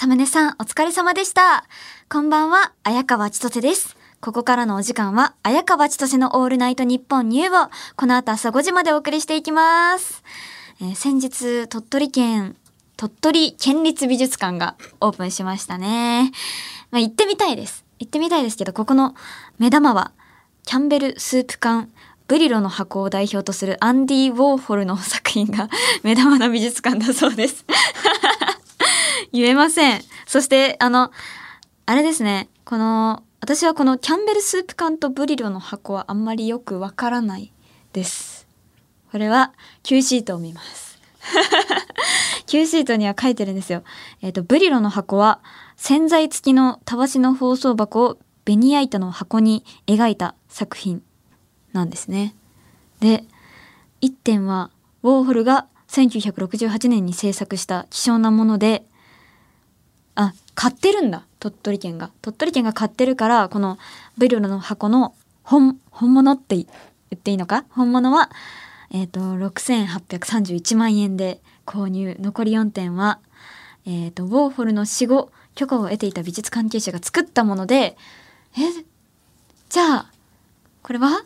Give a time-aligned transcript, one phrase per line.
[0.00, 1.66] サムネさん、お疲れ様でした。
[2.08, 3.98] こんばんは、綾川千歳です。
[4.22, 10.24] ここからのお時間は、綾川千歳のオールナイトニッポンニューを、この後朝5時までお送りしていきます。
[10.80, 12.56] えー先日、鳥取県、
[12.96, 16.32] 鳥取県立美術館がオープンしましたね。
[16.90, 17.84] まあ、行ってみたいです。
[17.98, 19.14] 行ってみたいですけど、ここの
[19.58, 20.12] 目玉は、
[20.64, 21.90] キャンベルスープ缶、
[22.26, 25.68] ブリロの箱を代表とするアンディ・ウォーホルの作品が
[26.02, 27.66] 目玉の美術館だそうです。
[29.32, 30.02] 言えません。
[30.26, 31.10] そして、あの、
[31.86, 37.52] あれですね、この、私はこのキャンベルスープ缶とブリロの箱はあんまりよくわからない
[37.92, 38.46] です。
[39.10, 41.00] これは Q シートを見ます。
[42.46, 43.82] Q シートには書いてるんですよ。
[44.22, 45.40] えっ、と、ブリロの箱は
[45.76, 51.02] 洗剤付きのたわしの包装箱をベニヤ板の箱に描いた作品
[51.72, 52.34] なんですね。
[53.00, 53.24] で、
[54.02, 54.70] 1点は
[55.02, 58.84] ウォーホルが1968年に制作した希少なもので、
[60.54, 61.24] 買ってるんだ。
[61.38, 62.10] 鳥取県が。
[62.22, 63.78] 鳥取県が買ってるから、この
[64.18, 66.66] ブリロの箱の本、本物って言
[67.14, 67.64] っていいのか？
[67.70, 68.30] 本物は、
[68.90, 72.16] えっ、と、6831万円で購入。
[72.20, 73.20] 残り4点は、
[73.86, 77.96] えっ、と、ウォーホルの死後、許可を得ていた美術関係者が作ったもので、
[78.56, 78.60] え、
[79.68, 80.10] じゃあ、
[80.82, 81.24] これは？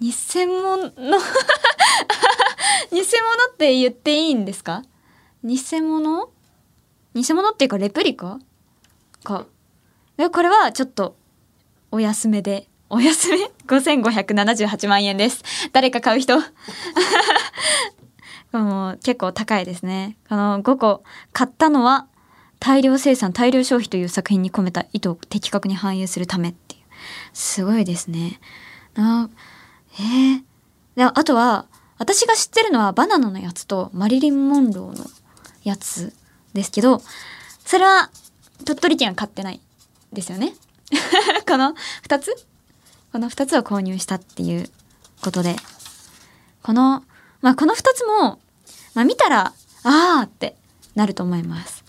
[0.00, 0.12] 偽
[0.46, 0.90] 物
[2.90, 3.02] 偽物
[3.52, 4.82] って言っていいんですか？
[5.44, 6.30] 偽物？
[7.14, 8.38] 偽物っていうかレプリカ？
[9.24, 9.46] か。
[10.16, 11.16] でこれはちょっと
[11.90, 12.68] お安めで。
[12.90, 15.42] お安め ?5578 万円です。
[15.72, 16.38] 誰か買う人？
[18.52, 20.16] もう結構高いですね。
[20.28, 21.02] この5個
[21.32, 22.06] 買ったのは
[22.60, 26.82] 大量生産、大量消費という作品に込めた意図を的確に反映するためっていう。
[27.32, 28.38] すごいですね。
[28.96, 29.28] あ
[29.94, 30.42] えー、
[30.94, 31.66] であとは
[31.98, 35.06] 私が知ってるのはバナナのやつとマリリン・モンローの
[35.62, 36.12] やつ
[36.52, 37.00] ですけど
[37.64, 38.10] それは
[38.64, 39.60] 鳥取県は買ってない
[40.12, 40.54] ですよね。
[41.48, 41.74] この
[42.08, 42.34] 2つ？
[43.12, 44.68] この2つを購入したっていう
[45.22, 45.56] ことで。
[46.62, 47.04] この
[47.42, 48.38] まあこの2つも、
[48.94, 49.52] まあ、見たら
[49.82, 50.56] あーって
[50.94, 51.84] なると思います。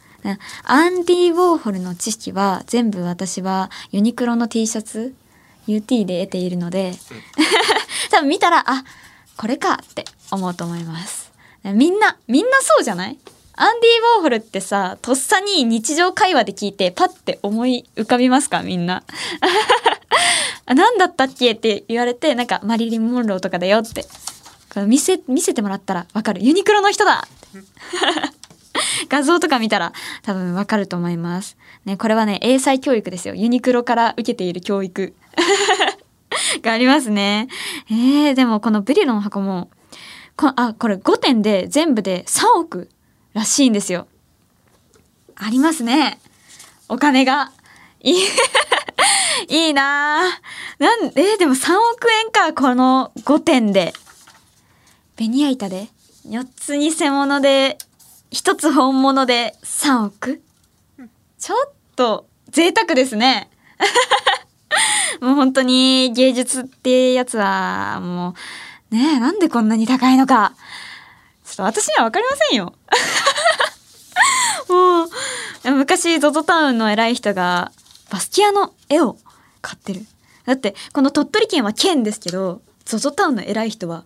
[0.63, 5.13] アンディ・ウォーホルの知識は全部私はユニクロの T シャツ
[5.67, 6.93] UT で得ているので
[8.09, 8.83] 多分見たらあ
[9.37, 11.31] これかって思うと思います。
[11.63, 13.17] みんなみんなそうじゃない？
[13.57, 19.03] アンディ・ウォーホルってさとっさに日常会話で聞いてパッて思い浮かびますかみんな
[20.67, 24.05] 何だったっけって言われてなんかマリリン・モンローとかだよって
[24.85, 27.25] 見せ見せてもらったらわかるユニクロの人だ
[29.09, 31.57] 画像とか見たら多分わかると思います。
[31.85, 33.35] ね、これはね、英才教育ですよ。
[33.35, 35.13] ユニクロから受けている教育
[36.61, 37.47] がありますね。
[37.89, 39.69] えー、でもこのブリロの箱も、
[40.35, 42.89] こあ、これ5点で全部で3億
[43.35, 44.07] らしいんですよ。
[45.35, 46.19] ありますね。
[46.89, 47.51] お金が。
[48.01, 48.23] いい、
[49.49, 50.81] いいなぁ。
[50.81, 53.93] なん、え、でも3億円か、この5点で。
[55.17, 55.89] ベニヤ板で
[56.27, 57.77] 4つ偽物で
[58.31, 60.41] 1つ本物で3億
[61.39, 63.49] ちょっと贅沢ですね。
[65.21, 68.35] もう本当に芸術ってやつはも
[68.91, 70.53] うねえなんでこんなに高いのか
[71.55, 72.73] っと私には分かりませんよ。
[74.69, 77.71] もう昔 ZOZO タウンの偉い人が
[78.09, 79.17] バスキアの絵を
[79.61, 80.05] 買ってる。
[80.45, 84.03] だってこの鳥取県は県ですけど ZOZO タウンの偉い人は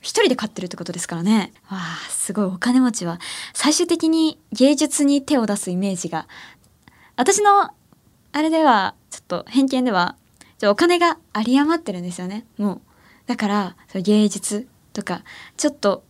[0.00, 1.52] 一人で買ってるってことですからね。
[1.68, 3.18] わあ、すごいお金持ちは
[3.54, 6.26] 最終的に芸術に手を出すイメージが
[7.16, 7.70] 私の
[8.32, 10.16] あれではちょっと偏見では
[10.64, 12.46] お金が有り余ってるんですよね。
[12.58, 12.80] もう
[13.26, 15.22] だから芸術とか
[15.56, 16.04] ちょっと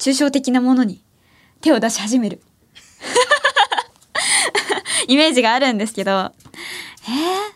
[0.00, 1.04] 抽象的なものに
[1.60, 2.42] 手を出し始める。
[5.06, 6.10] イメージがあるんですけど。
[6.10, 7.12] え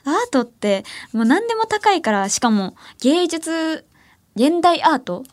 [0.07, 3.85] ー、アートってもう何でも高いからしかも芸術
[4.37, 5.25] 現代アート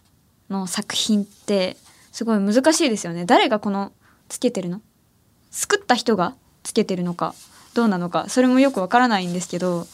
[0.50, 1.78] の作品って
[2.12, 3.26] すごい難しいですよね。
[3.26, 3.94] 誰がこの
[4.30, 4.82] つけてるの？
[5.50, 7.34] 作った人がつけてるのか
[7.74, 9.88] どうなのかそれもよくわからないんですけど、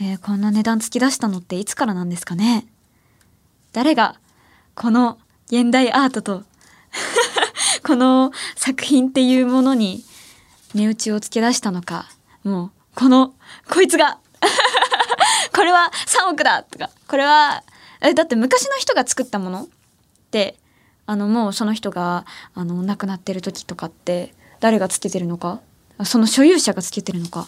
[0.00, 2.66] えーこんな値段突き出したのっていつからなんですかね？
[3.72, 4.16] 誰が
[4.74, 6.44] この現代アートと
[7.84, 10.04] この作品っていうものに
[10.74, 12.08] 値打ちをつけ出したのか
[12.44, 13.34] もうこの
[13.68, 14.18] こいつが
[15.54, 17.62] これは3億だとかこれは
[18.00, 19.66] えだって昔の人が作ったものっ
[20.30, 20.58] て
[21.06, 25.60] あのもうその人があの亡くなってる時とかって誰がつけてるのか
[26.04, 27.46] その所有者がつけてるのか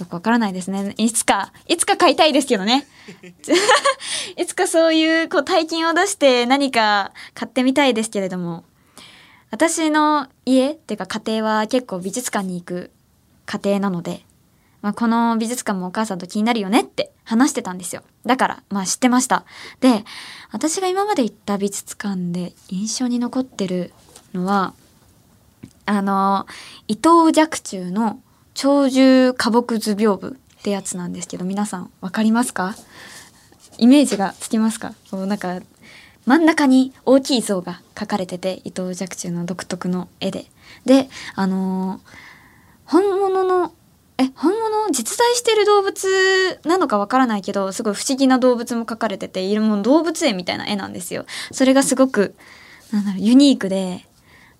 [0.00, 2.86] よくわからないですねいつかいつか買いたいですけどね
[4.36, 8.64] いつかそういうこう大金を出して何か買ってみたいですけれども
[9.50, 12.90] 私の家っていうか家庭は結構美術館に行く
[13.46, 14.24] 家庭なので、
[14.80, 18.02] まあ、この美術館もお母さんと気になるよねって話してたんですよ。
[18.24, 19.44] だから、まあ知ってました。
[19.80, 20.04] で、
[20.52, 23.92] 私が今まで行った美術館で印象に残ってる
[24.32, 24.72] のは、
[25.84, 26.46] あの、
[26.86, 28.20] 伊藤若冲の
[28.62, 32.74] 鳥獣花木図屏風ってやつなんですけど、皆さんわかりますか？
[33.78, 34.92] イメージがつきますか？
[35.10, 35.60] こうなんか
[36.26, 40.44] 真ん中に大きい像が描かれてて伊藤若冲の独特の絵で。
[40.84, 42.00] であのー、
[42.84, 43.72] 本物の
[44.18, 51.24] え本物実在してる動物なのかわからないけどすごい不思議な動物も描かれてているも動物園みたいな絵なんですよ。
[51.50, 52.34] それがすごく
[52.92, 54.04] なんだろうユニークで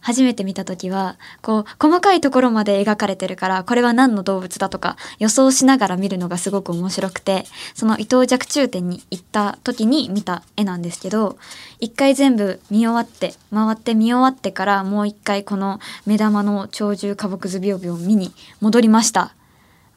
[0.00, 7.44] 初めて見た時はこう細かいところまで描かれてるからこれは何の動物だとか予想しながら見るのがすごく面白くて
[7.74, 11.38] その伊藤若冲展に行った時に見た絵なんですけど
[11.78, 19.34] 一回全部見終わって回って見終わってからもう一回この目玉の鳥獣花木図屏風を見に戻りました。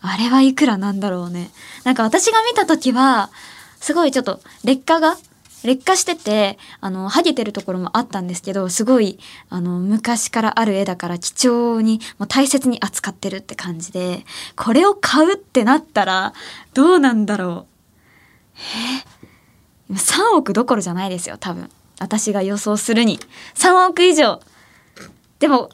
[0.06, 1.50] あれはいくらなんだろうね。
[1.86, 3.30] なんか私が見た時は
[3.80, 5.16] すごいちょっと劣化が
[5.68, 9.20] 劣化してて、あの、剥げてるところもあったんですけど、すごい、
[9.50, 14.26] あの、昔からある絵だから貴重に、もう大切に扱ってるって感じで、
[14.56, 16.34] これを買うってなったら、
[16.74, 18.60] どうなんだろう。
[19.90, 21.70] え3億どころじゃないですよ、多分。
[22.00, 23.20] 私が予想するに。
[23.56, 24.42] 3億以上。
[25.40, 25.70] でも、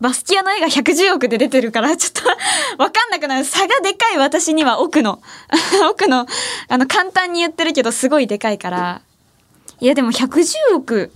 [0.00, 3.44] バスキアの絵が110億で出てるから、ちょっとわかんなくなる。
[3.44, 5.20] 差がでかい私には奥の、
[5.90, 6.26] 奥の、
[6.68, 9.02] あの、簡単に言ってるけど、すごいでかいから、
[9.80, 11.12] いやでも110億。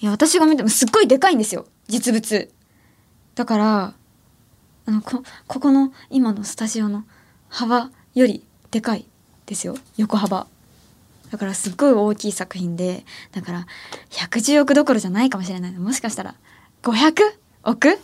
[0.00, 1.66] いや私が見てもすっごいでかいんですよ。
[1.88, 2.50] 実物。
[3.34, 3.94] だから
[4.86, 7.04] あのこここの今のスタジオの
[7.48, 9.06] 幅よりでかい
[9.46, 9.76] ですよ。
[9.96, 10.46] 横幅。
[11.30, 13.66] だからすっごい大きい作品でだから
[14.10, 15.72] 110億どころじゃないかもしれない。
[15.72, 16.34] もしかしたら
[16.82, 17.14] 500
[17.64, 17.98] 億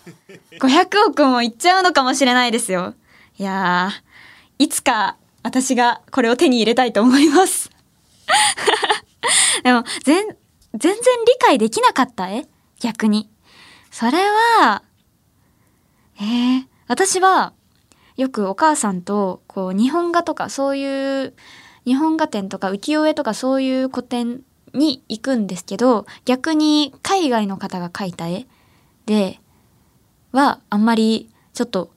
[0.60, 2.94] ?500 億もいっちゃうのかもしれないですよ。
[3.38, 3.90] いや
[4.58, 7.65] いつか私がこれを手に入れたいと思います。
[9.62, 10.26] でも、全、
[10.74, 11.02] 全然理
[11.40, 12.46] 解できなかった絵
[12.80, 13.30] 逆に。
[13.90, 14.18] それ
[14.58, 14.82] は、
[16.18, 17.52] えー、私は、
[18.16, 21.34] よくお母さんと、こう、日本画とか、そういう、
[21.84, 24.42] 日本画展とか浮世絵とかそういう古典
[24.72, 28.46] に行くんですけど、逆に海外の方が描いた絵
[29.06, 29.40] で、
[30.32, 31.90] は、あんまり、ちょっと、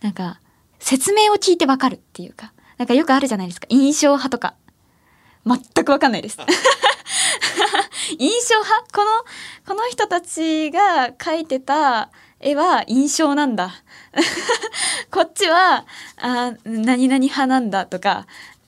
[0.00, 0.40] なんか、
[0.78, 3.66] 説明を聞いてわかるっていうか、なんかよくあるじゃないですか。
[3.70, 4.54] 印象派とか。
[5.46, 6.38] 全くわかんないです。
[8.18, 8.86] 印象派？
[8.92, 9.24] この、
[9.66, 12.10] この人たちが描いてた
[12.40, 13.82] 絵は印象なんだ。
[15.10, 18.26] こっちは、あ何々派なんだとか、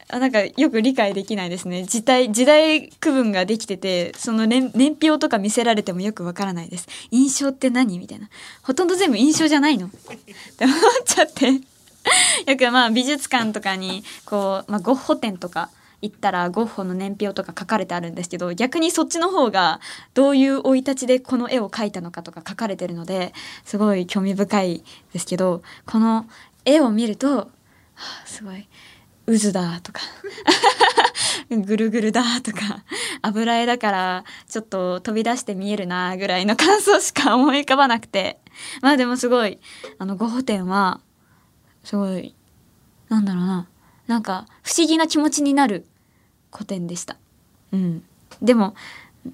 [0.09, 1.85] なんかよく理解できないですね。
[1.85, 6.89] 時代、時代区分ができてて、その年年表とか見せられてもよくわからないです。
[7.11, 8.29] 印象って何みたいな。
[8.63, 11.61] ほとんど全部印象じゃないのって思っちゃって。
[12.51, 15.69] よくまあ美術館とかに、こう、まあゴッホ展とか、
[16.01, 19.81] 行ったらゴッホの年表とか書かれてあるんですけど逆にそっちの方が
[20.15, 23.33] どういう生い立ちでこの絵を描いたのかとか書かれてるので
[23.65, 26.27] すごい興味深いですけどこの
[26.65, 27.47] 絵を見ると、は
[27.95, 28.69] あ、すごい
[29.27, 30.01] 渦だとか
[31.51, 32.85] ぐるぐるだとか
[33.23, 38.39] 油絵だからちょっと飛び出して見えるなぐらいの感想しか思い浮かばなくて。
[38.83, 39.59] まあでもすごい
[39.99, 41.01] あのゴッホ展は
[41.85, 42.35] すごい
[43.09, 43.69] なんだろうな
[44.07, 45.87] なんか不思議な気持ちになる
[46.53, 47.17] 古典でした。
[47.73, 48.05] うん、
[48.43, 48.75] でも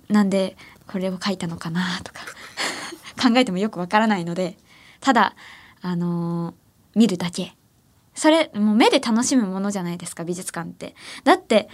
[0.09, 0.57] なんで
[0.87, 2.21] これを書いたのかなとか
[3.21, 4.59] 考えてもよくわからないので
[5.01, 5.35] ただ
[5.83, 6.55] あのー、
[6.95, 7.55] 見るだけ。
[8.15, 10.95] それもう目で楽しむものじゃないですか美術館って。
[11.25, 11.69] だって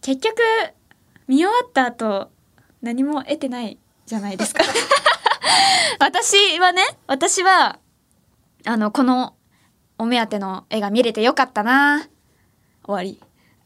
[0.00, 0.36] 結局
[1.26, 2.30] 見終わった後
[2.80, 4.62] 何も得てないじゃないですか。
[5.98, 7.78] 私はね私は
[8.64, 9.34] あのこの
[9.98, 12.08] お目当ての絵が見れてよかったな。
[12.84, 13.20] 終わり。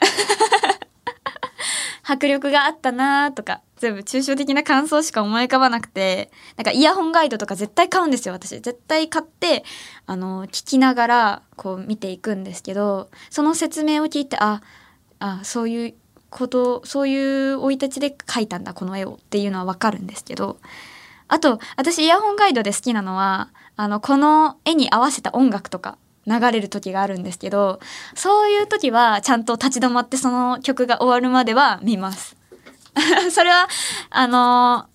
[2.06, 8.61] 迫力があったなとか全部抽象的な感想しか思い浮かばなくてなんかイヤホンガイドとか絶対買うんですよ私。
[8.61, 9.64] 絶対買って
[10.06, 14.62] あの聞きながらこう見ていくんですけどその説明を聞いてあ
[15.18, 15.94] あそういう
[16.30, 20.58] ことそういう生い立ちで描いたんだこの絵をっていうのはわかるんですけど
[21.28, 25.96] あと私イヤホンガイドで好きなのはあのこの絵に合わせた音楽とか
[26.26, 27.81] 流れる時があるんですけど
[28.14, 32.37] そういう時はちゃんと立ち止まってその曲が終わるまでは見ます。
[33.33, 33.69] それは
[34.11, 34.87] あの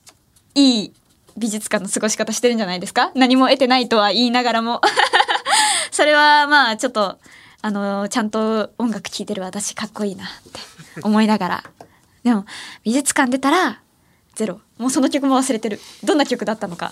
[0.55, 0.93] ー、いい
[1.37, 3.11] 美術館の過ごし方してるんじゃないですか？
[3.15, 4.81] 何も得てないとは言いながらも。
[5.91, 7.19] それはまあちょっと
[7.61, 10.59] あのー、ちゃんと音楽聴いてる私かっこいいなって
[11.03, 11.63] 思いながら。
[12.23, 12.45] でも
[12.83, 13.81] 美術館出たら
[14.35, 14.61] ゼロ。
[14.77, 15.79] もうその曲も忘れてる。
[16.03, 16.91] どんな曲だったのか。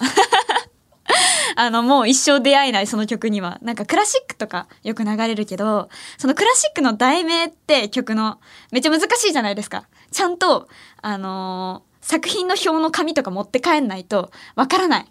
[1.59, 3.57] あのもう一生出会えないその曲には。
[3.63, 8.39] なんかクラシックとかよく流れるけどそのクラシックの題名って曲の
[8.71, 9.87] めっちゃ難しいじゃないですか。
[10.11, 10.69] ちゃんと
[11.01, 15.05] あのー作品の表の紙とか持って帰んないとわからない。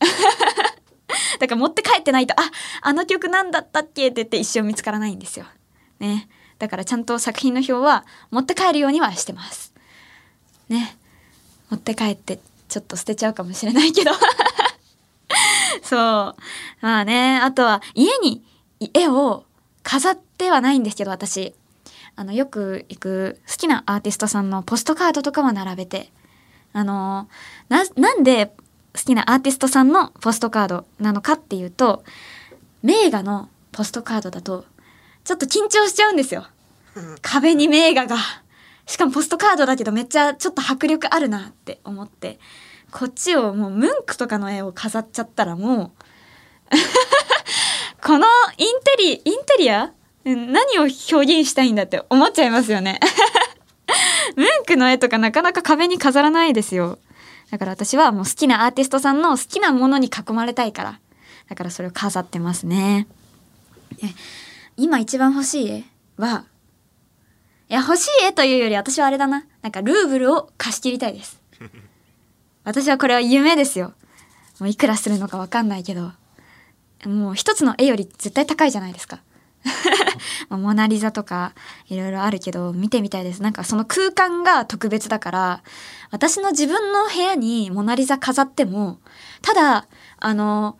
[1.38, 2.50] だから持って帰ってないとあ
[2.82, 5.46] あの曲なんだったっけって言って一生見つからないんですよ。
[6.00, 6.28] ね。
[6.58, 9.72] だからちゃんと作品の表は持って帰るようにはしてます。
[10.68, 10.96] ね。
[11.70, 14.10] 持って帰ってちょっと捨てちゃうかもしれないけど。
[15.82, 16.82] そう。
[16.82, 18.42] まあねあとは家に
[18.94, 19.44] 絵を
[19.82, 21.54] 飾ってはないんですけど私。
[22.16, 26.12] あのよく行く好きなアーティストさんのポストカードとかは並べて。
[26.72, 27.28] あの
[27.68, 28.54] ななんで
[28.94, 32.04] 好きなアーティストさんのポストカードなのかっていうと
[32.82, 34.64] 名画のポストカードだと
[35.24, 36.46] ちょっと緊張しちゃうんですよ。
[37.22, 38.16] 壁に名画が。
[38.86, 42.38] しかもポストカードだけどめっちゃちょっと迫力あるなって思って。
[42.92, 45.90] こっちをもうムンクとかの絵を飾っちゃったらもう
[48.02, 49.92] このインテリインテリア
[50.24, 53.00] 何を表現したいんだって思っちゃいますよね。
[54.36, 56.98] ムンクの絵とかなかなか壁に飾らないですよ。
[57.50, 61.00] だから私はもう好きなアーティストさんの好きなものに囲まれたいから。
[61.48, 63.08] だからそれを飾ってますね。
[64.76, 65.84] 今一番欲しい絵
[66.16, 66.44] は
[67.68, 69.44] いや欲しい絵というより私はあれだな。
[69.62, 71.40] なんかルーブルを貸し切りたいです。
[72.64, 73.92] 私はこれは夢ですよ。
[74.58, 76.12] もういくらするのかわかんないけど。
[77.06, 79.20] もう一つの絵より絶対高いじゃないですか。
[80.48, 81.52] モナリザとか
[81.86, 83.42] いろいろあるけど見てみたいです。
[83.42, 85.62] なんかその空間が特別だから
[86.10, 88.98] 私の自分の部屋にモナリザ飾っても
[89.42, 89.86] ただ
[90.18, 90.78] あの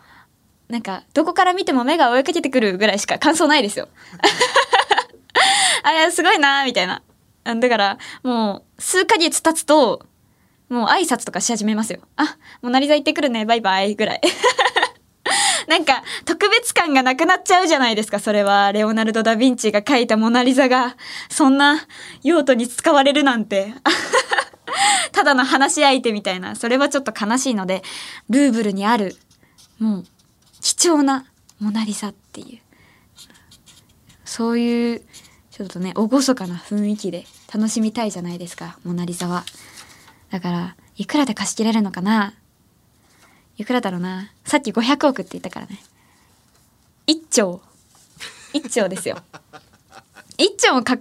[0.68, 3.88] なんかどこから見ても目が追いかけてくるぐらいしか感想ないですよ。
[5.82, 7.02] あれすごいなみたいな。
[7.44, 10.06] だからもう数ヶ月経つと
[10.70, 11.98] もう挨拶とかし始めますよ。
[12.16, 13.44] あモナリザ行ってくるね。
[13.44, 13.96] バイバイ。
[13.96, 14.20] ぐらい。
[15.66, 18.20] なんか特別感がなくなっちゃうじゃないですか。
[18.20, 18.70] それは。
[18.70, 20.96] レオナルド・ダ・ヴィンチが描いたモナ・リザが。
[21.28, 21.86] そんな
[22.22, 23.74] 用途に使われるなんて。
[25.10, 26.54] ただの話し相手みたいな。
[26.54, 27.82] それはちょっと悲しいので
[28.28, 29.16] ルーブルにある
[29.80, 30.06] もう
[30.60, 31.26] 貴重な
[31.58, 32.58] モナ・リザっていう。
[34.24, 35.02] そういう
[35.50, 38.78] ちょっとね厳かな雰囲気で楽しみたいじゃないですか。
[38.84, 39.44] モナ・リザは。
[40.30, 42.34] だからいくらで貸し切れるのかな？
[43.58, 44.30] いくらだろうな？
[44.44, 45.78] さっき500億って言ったからね。
[47.06, 47.60] 1兆。
[48.54, 49.18] 1兆ですよ。
[50.38, 50.98] 1兆もか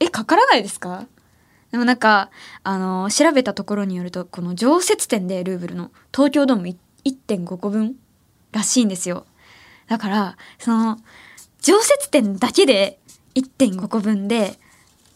[0.00, 1.06] えかからないですか？
[1.70, 2.30] でもなんか
[2.62, 7.96] あの調べたところによるとこの常設展でルーブルの東京ドーム1.5個分
[8.52, 9.26] らしいんですよ。
[9.86, 10.98] だからその
[11.60, 12.98] 常設展だけで
[13.34, 14.58] 1.5個分で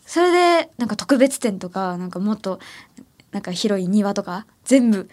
[0.04, 0.30] それ
[0.64, 2.61] でなんか特別展とかなんかもっと
[3.33, 5.09] なんか広い庭とか全部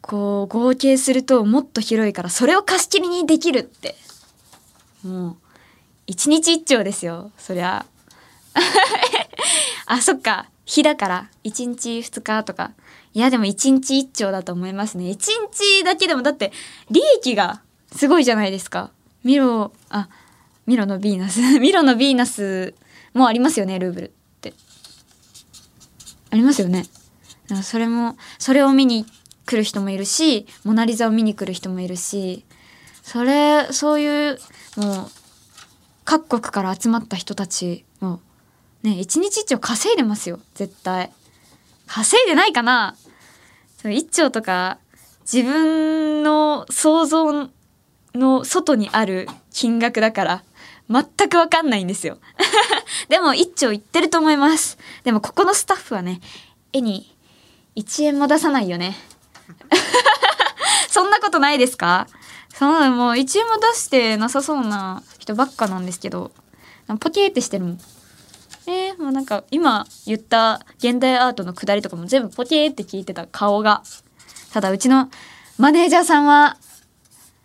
[0.00, 3.96] こう合計するともっと広いからそれを貸し切りにできるって。
[5.04, 5.36] もう
[6.06, 7.32] 一日一丁ですよ。
[7.36, 7.84] そりゃ。
[9.86, 10.48] あそっか。
[10.64, 12.72] 日だから1日2日とか。
[13.14, 15.06] いやでも1日1丁だと思いますね。
[15.06, 16.52] 1日だけでもだって
[16.90, 18.90] 利益がすごいじゃないですか。
[19.24, 20.08] ミロあ
[20.66, 21.40] ミロのヴィーナス。
[21.58, 22.74] ミロのヴィーナス
[23.14, 24.54] もありますよねルーブルって。
[26.30, 26.86] ありますよね。
[27.62, 29.06] それもそれを見に
[29.46, 32.44] 来る人もいるしモナ・リザを見に来る人もいるし
[33.02, 34.38] それそういう
[34.76, 35.10] もう
[36.04, 38.20] 各国から集まった人たちも
[38.82, 41.12] ね一日一丁稼いでますよ絶対。
[41.86, 42.96] 稼いでないかな。
[43.84, 44.78] 一丁とか
[45.20, 47.48] 自分の想像
[48.14, 50.42] の外にある金額だから
[50.90, 52.18] 全くわかんないんですよ。
[53.08, 54.78] でも一丁いってると思います。
[55.04, 56.20] でもここのスタッフはね
[56.72, 57.15] 絵に
[57.76, 58.96] 1円も出さないよね。
[60.90, 62.06] そんなことないですか？
[62.54, 66.32] そのもう1円も出してなさそうな人ばっかなんですけど。
[67.00, 67.80] ポケーってしてるもん。
[68.68, 73.82] えー、もうなんか今言った現代アートのくだりとかも全部ポケーって聞いてた顔が。
[74.52, 75.10] ただうちの
[75.58, 76.56] マネージャーさんは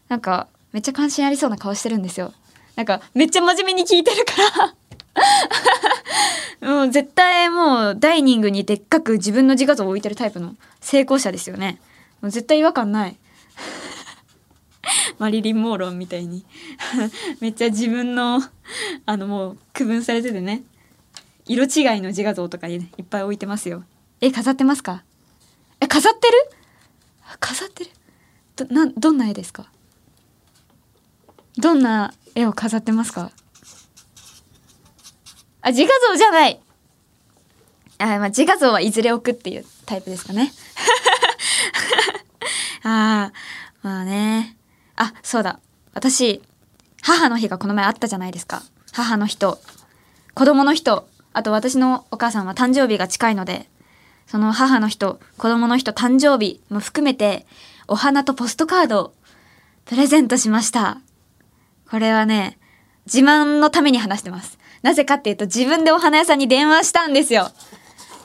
[0.09, 2.33] なんかめっちゃ関心ありそうな顔してるんですよ。
[2.75, 4.75] なんかめっちゃ真面目に聞いてるから。
[6.61, 11.79] もう絶対もうダイニングにでっかく自分の自画像を置いてるタイプの成功者ですよね。
[12.21, 13.17] もう絶対違和感ない。
[15.19, 16.45] マリリン・モーロンみたいに。
[17.41, 18.41] めっちゃ自分の
[19.05, 20.63] あのもう区分されててね。
[21.45, 23.83] 色違いの自画像とか、ね、いっぱい置いてますよ。
[24.21, 25.03] え飾ってますか？
[25.79, 26.33] え飾ってる？
[27.39, 27.89] 飾ってる？
[28.55, 29.69] どなどんな絵ですか？
[31.57, 33.31] どんな絵を飾ってますか？
[35.61, 36.59] あ自画像じゃない。
[37.99, 40.51] あ、まあ、自画像はいずれ置くっていうタイプですかね。
[42.83, 43.33] ああ
[43.83, 44.57] まあね。
[44.95, 45.59] あそうだ。
[45.93, 46.41] 私
[47.01, 48.63] 母の日がこの前あったじゃないですか。
[48.91, 49.59] 母の日と
[50.33, 53.69] 子供の日とあと私のお母さんは誕生日が近いので
[54.27, 57.45] その母の日と子供の日と誕生日も含めて
[57.87, 59.13] お花とポストカードを
[59.85, 60.99] プレゼントしました。
[61.89, 62.57] これはね
[63.05, 64.57] 自慢のために話してます。
[64.81, 67.49] なぜかっていうと自分でお花屋さんに電話したんですよ。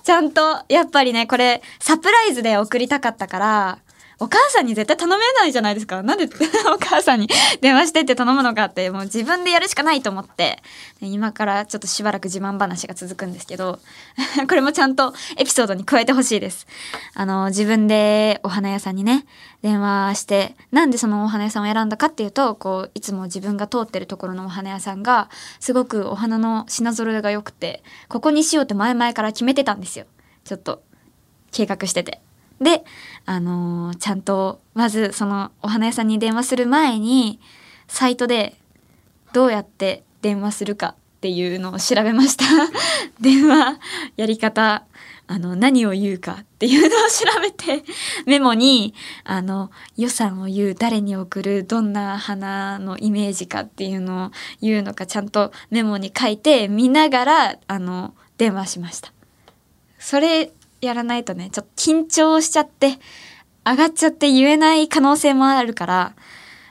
[0.03, 3.79] ちゃんとやっぱりねこれサプライズで送りたかったから
[4.18, 6.02] お母さんに絶対頼めないじゃないですか。
[6.02, 6.25] なんで
[6.75, 7.28] お母さんに
[7.61, 10.62] 電話してって頼むのかって、もう自分でやるしかないと思って、
[11.02, 13.78] 今からちょっとしばらく自慢話が続くんですけど、
[14.49, 16.66] これもちゃんとエピソードに加えてほしいです。
[17.14, 19.26] あの、自分でお花屋さんにね、
[19.61, 25.28] 電話して、なんでそのお花屋さんを選んだかっていうと、こう、いつも自分が通ってるところのお花屋さんが、
[25.61, 30.06] すごくお花の品揃えが良くて、ここにしようって前々から決めてたんですよ。
[30.44, 30.82] ちょっと、
[31.52, 32.23] 計画してて。
[32.61, 32.85] で、
[33.25, 37.41] あのー、ちゃんとまずそのお花屋さんに電話する前に
[37.89, 38.57] サイトで
[39.33, 42.45] どうやって電話するかっていうのを調べました
[43.21, 43.79] 電話
[44.17, 44.85] やり方
[45.29, 47.85] あの何を言うかっていうのを調べて
[48.27, 48.95] メモに
[49.25, 59.13] あの予算を言う誰に送るどんな花のイメージかっていうのを言うのかちゃんとメモに書いて見ながらあの電話しました。
[59.99, 62.99] それやらないとね、ちょっと緊張しちゃって、
[63.64, 66.14] 上がっちゃって言えない可能性もあるから、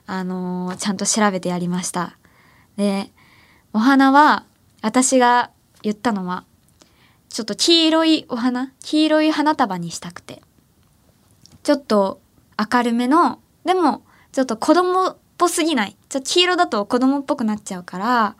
[0.07, 2.17] あのー、ちゃんと調べてやりました。
[2.77, 3.11] で、
[3.73, 4.45] お花は、
[4.81, 6.45] 私が言ったのは、
[7.29, 10.41] ちょっと黄色いお花黄色い花束にしたくて。
[11.63, 12.21] ちょっと
[12.57, 15.97] 明るめの、でも、ちょっと子供っぽすぎない。
[16.07, 18.35] ちょっと黄色だと子供っぽくなっちゃうから、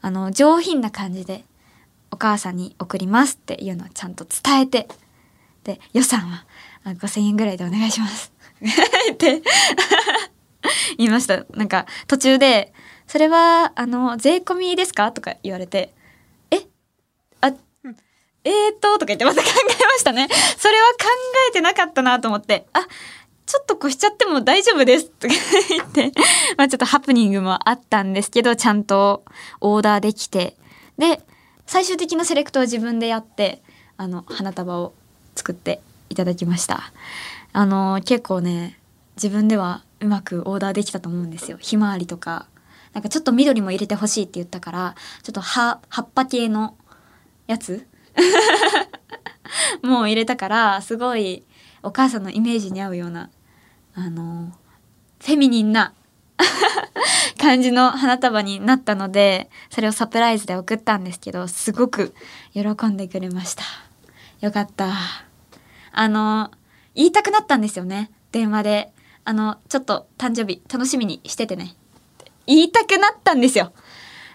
[0.00, 1.44] あの、上品な感じで
[2.12, 4.86] お母さんに送りますっていうのをちゃんと伝えて
[5.64, 6.44] で予算は
[6.84, 8.32] 5,000円ぐらいでお願いします。
[9.12, 9.42] って
[10.98, 11.44] 言いました。
[11.54, 12.72] なんか途中で
[13.08, 15.92] 「それはあの税込みですか?」とか言われて
[16.50, 16.66] 「え？
[17.40, 17.52] あ
[18.44, 20.28] えーと」とか言ってまた考えましたね。
[20.58, 20.96] それは考
[21.48, 22.86] えてなかったなと思って「あ
[23.46, 25.34] ちょっと越しちゃっても大丈夫です」とか
[25.68, 26.12] 言って
[26.56, 29.24] まあちょっとハプニングもあったんですけどちゃんと
[29.60, 30.56] オーダーできて
[30.98, 31.20] で
[31.72, 33.62] 最終的なセレクトは自分でやって
[33.96, 34.92] あの花束を
[35.34, 35.80] 作って
[36.10, 36.92] いただきました。
[37.54, 38.78] あの結構ね
[39.16, 41.56] 自分ではうまくオーダーできたと思うんですよ。
[41.62, 42.46] ひまわりとか。
[42.92, 46.76] なんかちょっと緑も入れてほしいって言ったからちょっと葉葉っぱ系の
[47.46, 47.86] やつ。
[49.82, 51.42] もう入れたからすごい
[51.82, 53.30] お母さんのイメージに合うような
[53.94, 54.52] あの
[55.20, 55.94] フェミニンな
[57.38, 62.14] 感じの花束になったのでそれをサプライズで送ったんですけどすごく
[62.52, 63.64] 喜んでくれました。
[64.40, 64.92] よかった。
[65.92, 66.50] あの
[66.94, 68.10] 言いたくなったんですよね。
[68.32, 68.92] 電話で。
[69.24, 71.76] あのちょっと誕生日楽しみにしててね。
[72.46, 73.72] 言いたくなったんですよ。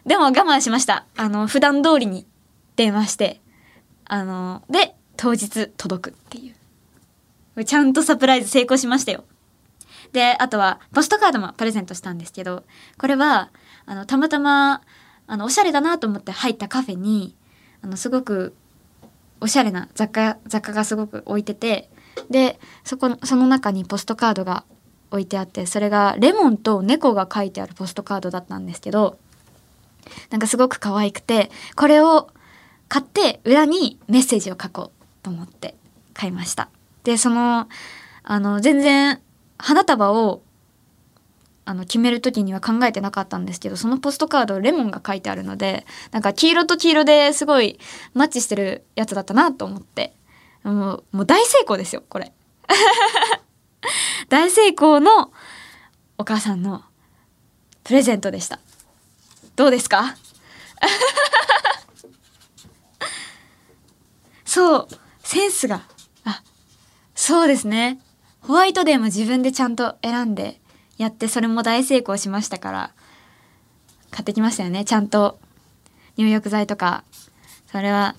[0.06, 1.06] でも我慢しました。
[1.18, 2.26] あの普段通りに
[2.76, 3.42] 電話して。
[4.06, 6.54] あので当日届くってい
[7.58, 7.66] う。
[7.66, 9.26] ちゃんとサプライズ成功しましたよ。
[10.18, 12.64] であとはポストカードもプレゼントしたんですけど
[12.98, 13.52] これは
[13.86, 14.82] あのたまたま
[15.28, 17.36] あのおしゃれだなと思って入ったカフェに
[17.84, 18.56] あのすごく
[19.42, 21.92] おしゃれな雑貨雑貨がすごく置いてて
[22.32, 24.64] でそこその中にポストカードが
[25.12, 29.20] 置いてあってそれがレモンと猫が書いてあるポストカードだったんですけど
[30.32, 32.32] なんかすごく可愛くてこれを
[32.88, 35.76] 買って裏にメッセージを書こうと思って
[36.16, 36.70] 買いました。
[37.04, 37.68] でその
[38.24, 39.22] あの全然
[39.58, 40.42] 花束を
[41.66, 47.78] あの決める時には考えてなかったんですけどそのポストカードレモンが書いてあるのでなんか黄色と黄色ですごい
[48.14, 50.14] マッチしてるやつだったなと思って。
[50.64, 52.34] もうもう大成功ですよこれ。
[54.28, 55.32] 大成功の
[56.18, 56.84] お母さんの
[57.86, 58.60] プレゼントでした。
[59.56, 60.18] どうですか？
[64.44, 64.88] そう
[65.24, 65.84] センスが。
[66.26, 66.42] あ
[67.16, 68.00] そうですね。
[68.48, 70.62] ホワイトデーも自分でちゃんと選んで
[70.98, 72.92] やってそれも大成功しましたから
[74.10, 74.86] 買ってきましたよね。
[74.86, 75.38] ちゃんと
[76.16, 77.04] 入浴剤とか。
[77.70, 78.16] それは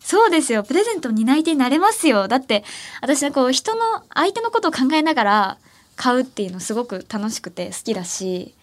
[0.00, 0.62] そうですよ。
[0.62, 2.28] プレゼント担い手になれますよ。
[2.28, 2.64] だって
[3.02, 3.82] 私はこう人の
[4.14, 5.58] 相手のことを考えながら
[5.96, 8.54] 買うっていうのすごく楽しくて好きだし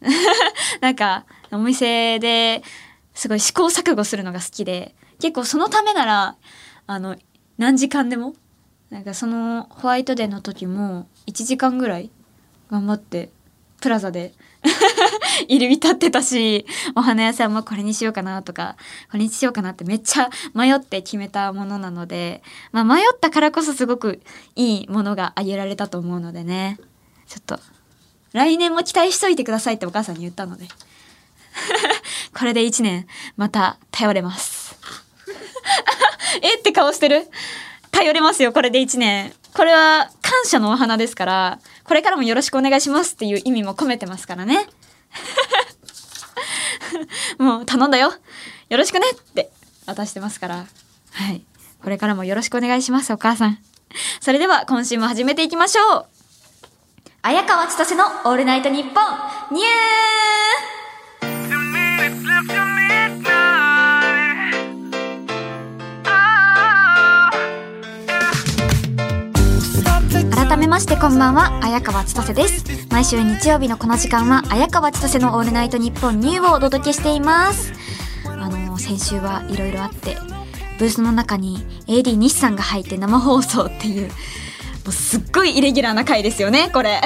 [0.80, 2.62] なんかお店で
[3.12, 6.36] すごい試行錯誤するのが好きで結構そのためなら
[6.86, 7.16] あの
[7.58, 8.34] 何時間でも
[8.92, 12.10] なんかそのホワイトデーの時も1時間ぐらい
[12.70, 13.30] 頑張って
[13.80, 14.34] プラザで
[15.48, 18.76] 入り浸ってたし、お花屋さんもこれにしようかなとか、
[19.10, 24.20] これにしようかなってめっちゃ迷って決めたものなので、まあ迷ったからこそすごく
[24.54, 26.78] いいものがあげられたと思うのでね。
[27.26, 27.58] ちょっと、
[28.32, 30.68] 来年も期待しといてくださいってお母さんに言ったので。
[32.38, 34.76] これで一年、また頼れます。
[36.42, 36.58] え？
[36.58, 37.26] って顔してる？
[37.92, 39.32] 頼れますよ、これで一年。
[39.54, 44.66] これは感謝のお花ですから、これからもよろしくお願いしますっていう意味も込めてますからね。
[47.38, 48.12] もう頼んだよ。
[48.68, 49.50] よろしくねって
[49.86, 50.66] 渡してますから。
[51.12, 51.44] はい。
[51.82, 53.58] これからもよろしくお願いします、お母さん。
[54.20, 56.06] それでは今週も始めていきましょう。
[57.22, 60.71] 綾川千歳のオールナイトニッポンニュー
[70.72, 72.88] ましてこんばんは綾川千歳です。
[72.90, 77.74] 毎週日曜日のこの時間は綾川千歳のオールナイトニッポンニューをお届けしています。
[78.24, 80.16] あの先週はいろいろあって
[80.78, 81.58] ブースの中に
[81.88, 84.14] AD 西さんが入って生放送っていうも
[84.88, 87.02] うすっごいイレギュラーな回ですよねこれ。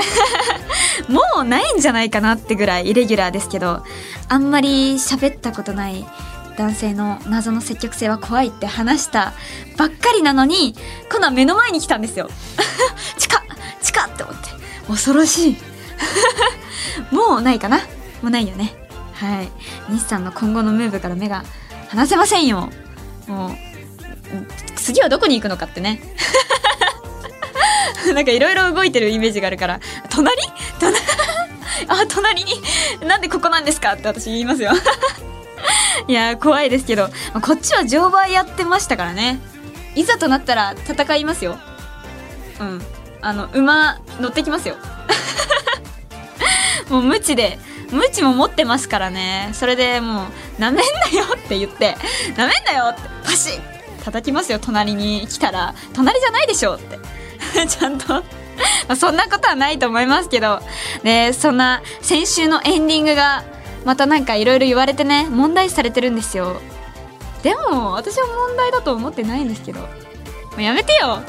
[1.11, 3.83] もうないんじゃないかなってぐらいイレギュラーですけど
[4.29, 6.07] あんまり喋ったことない
[6.57, 9.33] 男性の謎の積極性は怖いって話した
[9.77, 10.77] ばっかりなのに
[11.11, 12.31] 今度は目の前に来たんですよ。
[13.19, 13.46] 近 っ
[13.87, 14.49] 近っって思って。
[14.89, 15.57] 恐ろしい。
[17.15, 17.79] もうないかな。
[17.79, 17.85] も
[18.25, 18.75] うないよね。
[19.15, 19.49] はい。
[19.89, 21.45] 西さんの今後のムーブから目が
[21.89, 22.71] 離せませんよ。
[23.27, 23.57] もう
[24.77, 26.01] 次はどこに行くのかってね。
[28.15, 29.81] なんかいろいろ動いてるイメージがあるから。
[30.11, 30.37] 隣？
[30.79, 30.99] 隣？
[31.89, 32.63] あ隣に。
[33.07, 34.73] なんでここなんですかって私言いますよ。
[36.09, 37.09] いやー怖いですけど。
[37.43, 39.41] こっちは乗馬やってましたからね。
[39.95, 41.59] いざとなったら戦いますよ。
[42.61, 42.83] うん。
[43.27, 44.77] あの馬乗ってきますよ。
[46.89, 47.59] もう無知で
[47.91, 49.51] 無知も持ってますからね。
[49.53, 50.27] それでもう
[50.61, 51.97] 「なめんなよ」って言って
[52.39, 53.61] 「なめんなよ」ってパシッ
[54.05, 57.01] 叩きますよ隣に来たら「隣じゃないでしょ」って。
[57.67, 58.23] ちゃんと。
[58.97, 60.61] そんなことはないと思いますけど。
[61.03, 63.43] でそんな先週のエンディングが
[63.85, 66.61] またなんかいろいろ言われてね問題視されてるんですよ。
[67.43, 69.81] でも私は問題だと思ってないんですけど。
[69.81, 69.89] も
[70.59, 71.23] うやめてよ。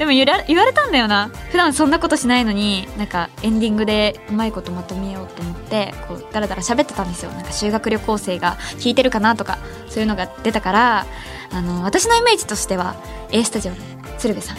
[0.00, 1.28] でも言われたんだよな。
[1.50, 7.30] 普段そんなことしないのになんかエンディングでうまいことまとめようと思ってこうダラダラ喋ってたんですよ。
[7.32, 9.58] なんか修学旅行生が聞いてるかなとか
[9.90, 11.06] そういうのが出たから
[11.52, 12.96] あの私のイメージとしては
[13.30, 13.76] A スタジオの
[14.16, 14.56] 鶴瓶さん。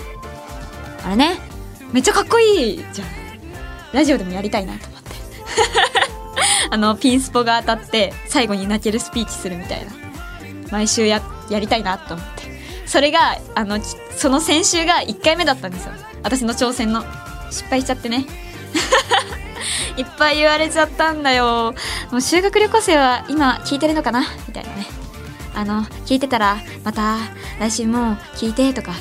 [1.05, 1.39] あれね。
[1.91, 3.07] めっちゃかっこいいじゃん。
[3.93, 5.09] ラジオでもやりたいなと思って。
[6.69, 9.91] あのピンスポが当たって最後に泣けるスピーチするみたいな。
[10.69, 12.50] 毎週ややりたいなと思って。
[12.91, 13.79] それがあの
[14.17, 15.93] その先週が1回目だったんですよ。
[16.23, 17.05] 私の挑戦の。
[17.49, 18.25] 失敗しちゃってね。
[19.95, 21.73] いっぱい言われちゃったんだよ。
[22.11, 24.25] もう修学旅行生は今聞いてるのかな？
[24.45, 24.87] みたいなね。
[25.55, 27.19] あの聞いてたらまた
[27.61, 28.91] 来週も聞いてとか。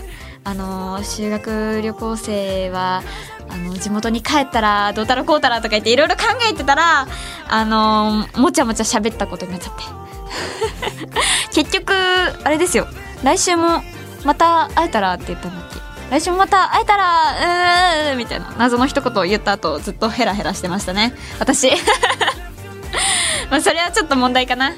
[0.44, 3.02] あの修学旅行生は
[3.48, 7.08] あの地元に帰ったらどうたらこうたらとか言っていろいろ考えてたら
[7.48, 9.82] あのもちゃもちゃ喋ったことになっちゃって。
[11.52, 11.92] 結局
[12.44, 12.86] あれですよ。
[13.22, 13.82] 来週も
[14.24, 15.80] また会えたらって言ったんだっけ
[16.10, 21.14] 来週もまた会えたらうーみたいな謎の一言を言った後ずっとヘラヘラしてましたね。
[21.38, 21.70] 私。
[23.50, 24.72] まあそれはちょっと問題かな。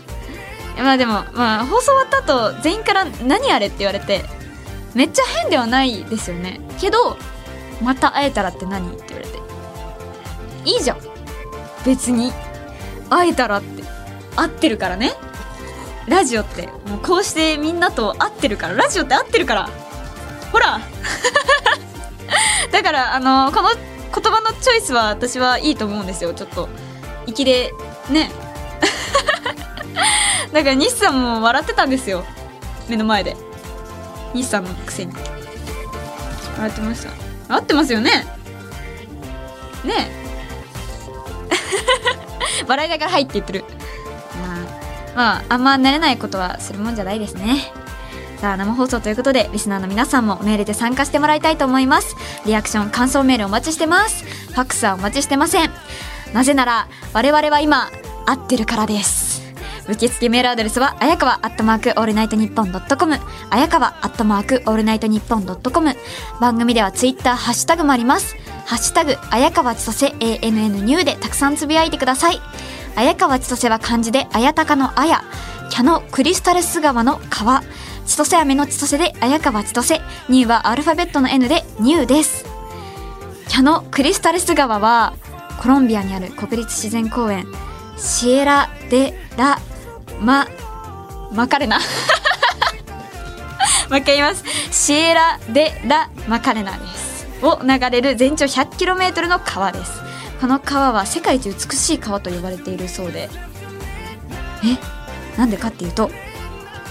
[0.76, 4.24] まあでもまあ放送終わった後全員から「何あれ?」って言われて
[4.94, 6.60] めっちゃ変ではないですよね。
[6.80, 7.16] けど
[7.82, 9.40] 「また会えたらって何?」って言われて。
[10.64, 10.98] いいじゃん。
[11.84, 12.32] 別に
[13.10, 13.82] 会えたらって
[14.36, 15.12] 合ってるからね。
[16.08, 19.70] ラジオってもうこうしてみんなと会ってるからラジオって合ってるから。
[20.50, 20.80] ほら。
[22.72, 26.34] だからあのこの言葉のチョイスは私はいいと思うんですよ。
[26.34, 26.68] ちょっと
[27.26, 27.72] 粋で
[28.10, 28.30] ね。
[30.52, 32.24] だから西さんも笑ってたんですよ。
[32.88, 33.36] 目の前で。
[34.34, 35.12] 西さんのくせに。
[36.56, 37.06] 笑ってまし
[37.48, 37.54] た。
[37.54, 38.26] 合ってますよね。
[39.84, 40.10] ね。
[40.10, 40.22] え
[42.66, 43.64] 笑いながら「はい」って言ってる。
[45.14, 47.72] まあ、あ、んま慣れないことはするもんじゃないですね。
[48.40, 52.16] さあ、生放送ということで、リスナーの皆さんもメールで参加してもらいたいと思います。
[52.44, 54.24] リアクション、感想メールお待ちしてます。
[54.24, 55.70] ファックスはお待ちしてません。
[56.32, 57.88] なぜなら、我々は今、
[58.26, 59.42] 合ってるからです。
[59.88, 63.18] 受付メールアドレスは、あやかわアットマークオールナイトニッポンドットコム、
[63.50, 65.96] あやかわアットマークオールナイトニッポンドットコム。
[66.40, 68.36] 番組ではツイッター、ハッシュタグもあります。
[68.66, 72.40] ハッシュタグ、あやかわちとせ ANN ニューでたくさんつぶやいてください。
[72.94, 75.22] 綾川千歳は漢字で綾鷹の綾
[75.70, 77.62] キャノクリスタレス川の川
[78.06, 80.00] 千歳飴の千歳で綾川千歳。
[80.28, 82.44] ニューはアルファベットの N でニューです。
[83.48, 85.14] キャノクリスタレス川は
[85.60, 87.46] コロンビアにある国立自然公園。
[87.96, 89.58] シエラ・デ・ラ・
[90.20, 90.46] マ・
[91.32, 91.78] マカレナ。
[93.88, 94.44] もう一回言います。
[94.70, 97.26] シエラ・デ・ラ・マカレナです。
[97.42, 100.11] を流れる全長 100km の川です。
[100.42, 103.30] この川は世界一美しい川と呼ばれているそうで。
[104.64, 106.10] えなんでかっていうと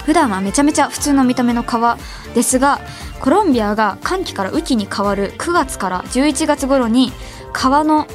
[0.06, 1.98] 普段はめちゃめちゃ普通の見た目の川
[2.34, 2.80] ですが
[3.20, 7.12] コロンビアが寒気から雨季に変わる9月から11月頃に
[7.52, 8.06] 川の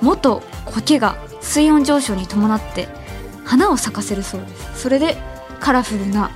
[0.00, 2.86] 元苔が水温上昇に伴って
[3.44, 4.82] 花を咲かせるそうです。
[4.82, 5.16] それで
[5.58, 6.30] カラフルな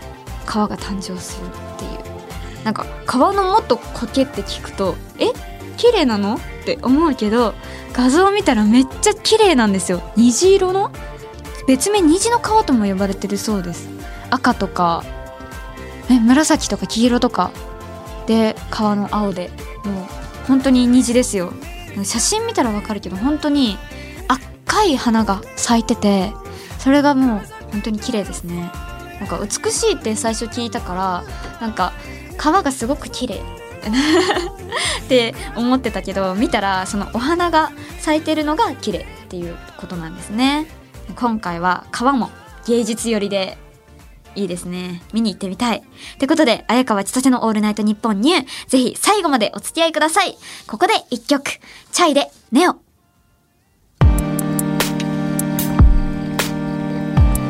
[0.47, 2.65] 川が誕生するっていう。
[2.65, 5.27] なんか川の元苔って聞くとえ？
[5.79, 6.35] 綺麗なの？
[6.35, 7.55] って思うけど
[7.95, 10.03] 画像を見たらめっちゃ綺麗なんですよ。
[10.17, 10.91] 虹色の？
[11.67, 13.89] 別名虹の川とも呼ばれてるそうです。
[14.31, 15.05] 赤とか
[16.11, 17.51] え紫とか黄色とか。
[18.27, 19.51] で川の青で。
[19.85, 20.05] もう
[20.47, 21.53] 本当に虹ですよ。
[22.05, 23.79] 写真見たらわかるけど本当に
[24.29, 26.33] 赤い花が咲いてて
[26.79, 27.41] それがもう
[27.73, 28.71] 本当に綺麗ですね。
[29.19, 31.25] なんか美しいって最初聞いたから
[31.61, 31.93] なんか
[32.37, 33.43] 川がすごく綺麗。
[33.79, 40.67] って思ってたけど見たらそのお花が咲いてるのが綺麗っていうことなんですね。
[41.17, 42.31] 今回は川も
[42.67, 43.57] 芸術寄りで
[44.35, 45.03] いいですね。
[45.13, 45.79] 見に行ってみたい。
[45.79, 45.83] っ
[46.19, 50.37] てことで綾川千歳のオールナイトニッポンニューぜひ最後までお付き合いください。
[50.67, 51.51] ここで一曲。
[51.93, 52.77] チャイで N.E.O.。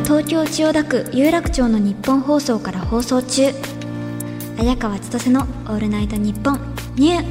[0.04, 3.52] 東京千代田区有楽町のニッポン放送から放送中。
[4.58, 7.24] 綾川千歳のオールナイトニッポンニュー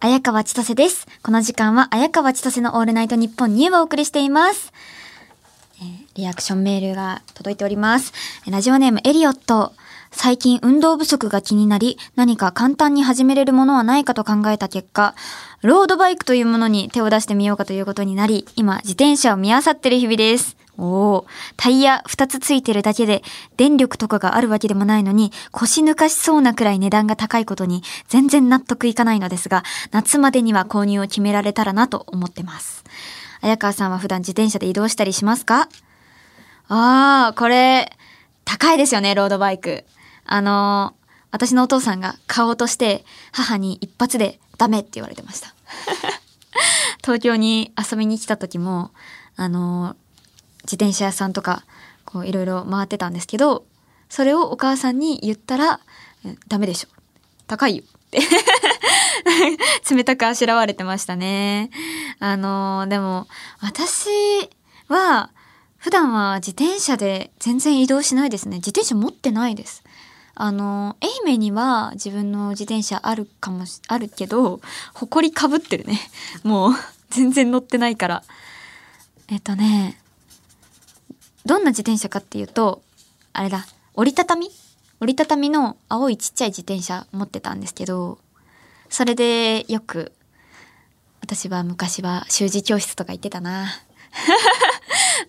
[0.00, 1.06] 綾川千歳です。
[1.22, 4.72] この時間は綾川千歳のオールナイトニッポンニューをお送りしています。
[5.82, 8.14] えーリアクションメールが届いております。
[8.50, 9.74] ラジオネームエリオット。
[10.12, 15.14] 最近運動不足が気になり、何か簡単に始めれるものはないかと考えた結果、
[15.62, 20.56] ロードバイクというものに手を出してみようかということになり、今自転車を見漁ってる日々です。
[20.76, 23.22] おお、タイヤ2つついてるだけで
[23.56, 32.84] 電力とかがあるわけでもないのに腰抜かしそうなくらい値段が高いことに全然納得いかないのですが、夏までには購入を決められたらなと思ってます。
[33.42, 35.68] 綾川さんは普段自転車で移動したりしますか？
[36.68, 37.92] あー、これ、
[38.44, 39.84] 高いですよね、ロードバイク。
[40.30, 41.00] あのー
[41.32, 45.54] 私のお父さんが買おうとして、母に一発でダメって言われてました。
[47.04, 48.90] 東京に遊びに来た時も、
[49.36, 49.96] あのー
[50.64, 51.64] 自転車屋さんとか、
[52.04, 53.64] こういろいろ回ってたんですけど、
[54.08, 55.80] それをお母さんに言ったら、
[56.24, 56.88] えダメでしょ。
[57.46, 57.84] 高いよ。
[57.84, 58.20] って。
[59.94, 61.70] 冷たくあしらわれてましたね。
[62.18, 63.28] あのーでも、
[63.60, 64.10] 私
[64.88, 65.30] は、
[65.78, 68.56] 普段は自転車で全然移動しないですね。
[68.56, 69.84] 自転車持ってないです。
[70.34, 74.60] あの、愛媛には自分の自転車あるかも、あるけど、
[74.94, 76.00] 埃かぶってるね。
[76.42, 76.72] もう、
[77.10, 78.22] 全然乗ってないから。
[79.28, 80.00] えっとね、
[81.44, 82.82] どんな自転車かっていうと、
[83.32, 84.50] あれだ、折りたたみ？
[85.00, 88.18] 折りたたみの青いちっちゃい自転車持ってたんですけど、
[88.88, 90.12] それでよく、
[91.20, 93.68] 私は昔は習字教室とか行ってたな。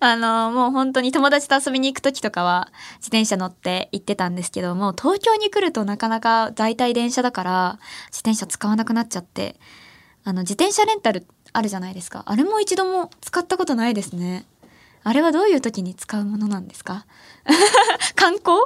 [0.04, 9.60] あの、もう本当に友達と遊びに行く時とかは自転車乗って行ってたんですけども、東京に来るとなかなか大体電車だから自転車使わなくなっちゃって、
[10.24, 12.24] あの、自転車レンタルあるじゃないですか。
[12.26, 14.44] あれも一度も使ったことないですね。
[15.04, 17.06] あれはどういう時に使うものなんですか？
[18.16, 18.56] 観光？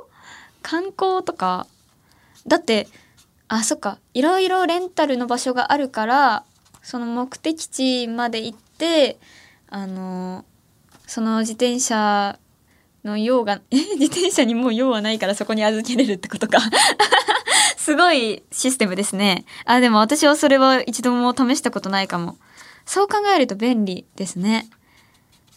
[0.63, 1.67] 観光とか？
[2.47, 2.89] だって、
[3.49, 3.99] あ、そっか。
[4.15, 6.45] いろいろレンタルの場所があるから、
[6.83, 9.19] その目的地まで行って、
[9.69, 10.47] あの、
[11.07, 12.39] その自転車
[13.05, 16.59] の用が、え 自転車にもう用はないからそこに預けれるってことか。
[17.79, 19.45] すごいシステムですね。
[19.65, 22.37] あ、でも私はそれは一度も試したことないかも。
[22.85, 24.69] そう考えると便利ですね。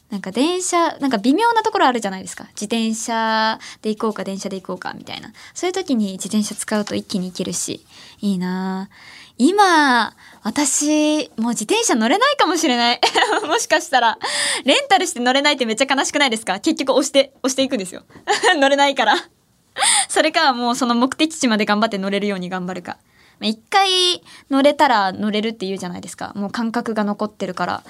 [0.09, 2.45] なんか電車、なんか微妙なところあるじゃないですか。
[2.59, 5.31] 自転車で行こうか電車で行こうかみたいな。
[5.53, 7.85] そういう時に自転車使うと一気に行けるし、
[8.21, 13.01] いいなぁ今、私、もう自転車乗れないかもしれない。
[13.47, 14.19] もしかしたら。
[14.65, 16.59] レンタルして乗れないってめっちゃ悲しくないですか？
[16.59, 18.03] 結局押して、押していくんですよ。
[18.59, 19.15] 乗れないから。
[20.09, 22.97] それかもうその目的地まで頑張って乗れるように頑張るか。
[23.41, 26.33] 一回乗れたら乗れるって言うじゃないですか。
[26.35, 27.83] もう感覚が残ってるから。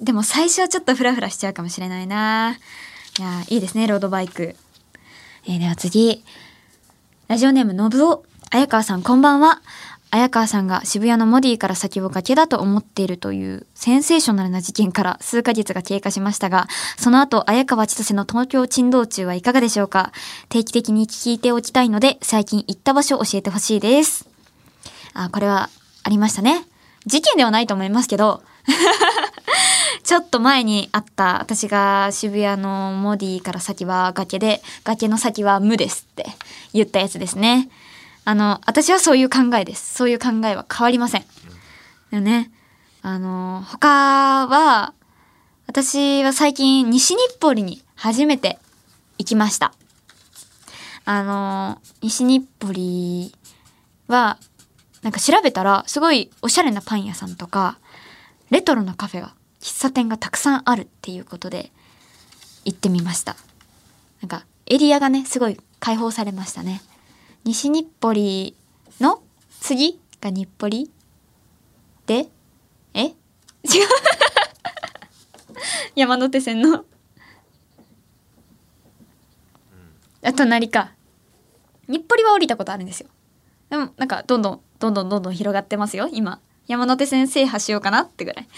[0.00, 2.56] でも最初はちょっとフラフラしちゃうかもしれないな。
[3.18, 4.54] いや、いいですね、ロードバイク。
[5.48, 6.22] えーでは次。
[7.26, 8.24] ラジオネームのぶお。
[8.50, 9.60] 綾川さんこんばんは。
[10.16, 20.12] 綾川さんが渋谷のモディから先を崖だと思っているというセンセーショナルな事件から数ヶ月が経過しましたが、その後、綾川千歳の東京珍道中はいかがでしょうか？
[20.48, 24.26] 定期的に聞いておきたいので、最近行った場所を教えてほしいです。
[25.12, 25.68] あ、これは
[26.02, 26.64] ありましたね。
[27.04, 28.42] 事件ではないと思いますけど、
[30.02, 36.26] ちょっと前にあった、私が渋谷のモディから先は崖で、崖の先は無ですって
[36.72, 37.68] 言ったやつですね。
[38.26, 39.94] あの、私はそういう考えです。
[39.94, 41.24] そういう考えは変わりません。
[42.10, 42.50] でね、
[43.00, 44.94] あの、他は、
[45.68, 48.58] 私は最近西日暮里に初めて
[49.18, 49.72] 行きました。
[51.04, 53.32] あの、西日暮里
[54.08, 54.38] は、
[55.02, 57.78] なんか調べたら、すごいおしゃれなパン屋さんとか、
[58.50, 61.70] レトロなカフェが、喫茶店がたくさんあるっていうことで、
[62.64, 63.36] 行ってみました。
[64.20, 66.82] なんか、エリアがね、すごい開放されましたね。
[67.46, 68.56] 西日暮里
[69.00, 69.22] の
[69.60, 70.90] 次が日暮里？
[72.04, 72.26] で、
[72.92, 73.02] え？
[73.02, 73.14] 違う。
[75.94, 76.84] 山手線の。
[80.24, 80.90] あ隣か。
[81.86, 83.08] 日暮里は降りたことあるんですよ。
[83.70, 86.40] でもなんかどんどんどんどんどんどん広がってますよ今。
[86.66, 88.48] 山手線制覇しようかなってぐらい。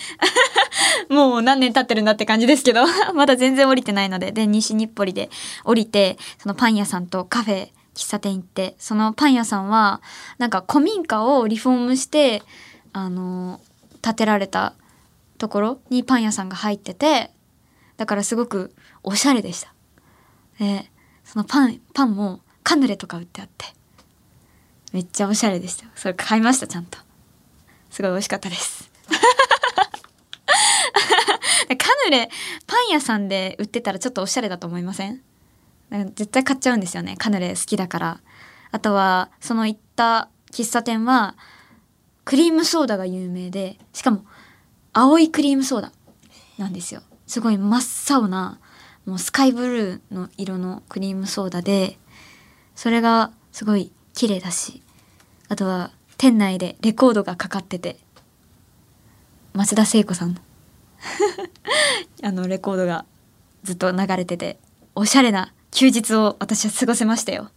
[1.12, 2.86] もう何年経ってるんだって感じですけど。
[3.12, 4.32] まだ全然降りてないので。
[4.32, 5.28] で西日暮里で
[5.64, 7.68] 降りてそのパン屋さんとカフェ
[7.98, 10.00] 喫茶店行ってそのパン屋さんは
[10.38, 12.42] なんか古民家をリフォームして
[12.92, 13.60] あの
[14.00, 14.74] 建てられた
[15.36, 17.30] ところにパン屋さんが入ってて
[17.96, 19.74] だからすごくおしゃれでした。
[20.58, 20.90] で
[21.24, 23.66] そのパンパンもカヌレとか売ってあって
[24.92, 25.86] めっちゃおしゃれでした。
[25.96, 26.98] それ買いましたちゃんと。
[27.90, 28.90] すごい美味しかったです。
[31.68, 31.74] カ
[32.06, 32.30] ヌレ
[32.66, 35.20] パン屋さんで売ってたらちょっとおしゃれだと思いません？
[35.90, 37.16] 絶対買っちゃうんですよね。
[37.16, 38.20] カヌレ好きだから。
[38.70, 41.34] あとはその行った喫茶店は
[42.24, 44.24] クリームソーダが有名でしかも
[44.92, 45.92] 青いクリームソーダ
[46.58, 47.02] なんですよ。
[47.26, 48.58] すごい真っ青な
[49.06, 51.98] もうスカイブルーの色のクリームソーダで
[52.74, 54.82] それがすごい綺麗だし
[55.48, 57.98] あとは店内でレコードがかかってて
[59.54, 60.34] 松田聖子さん。
[60.34, 60.40] の
[62.22, 63.04] あのレコードが
[63.62, 64.58] ずっと流れてて
[64.94, 67.50] おしゃれな休日を私は過ごせましたよ。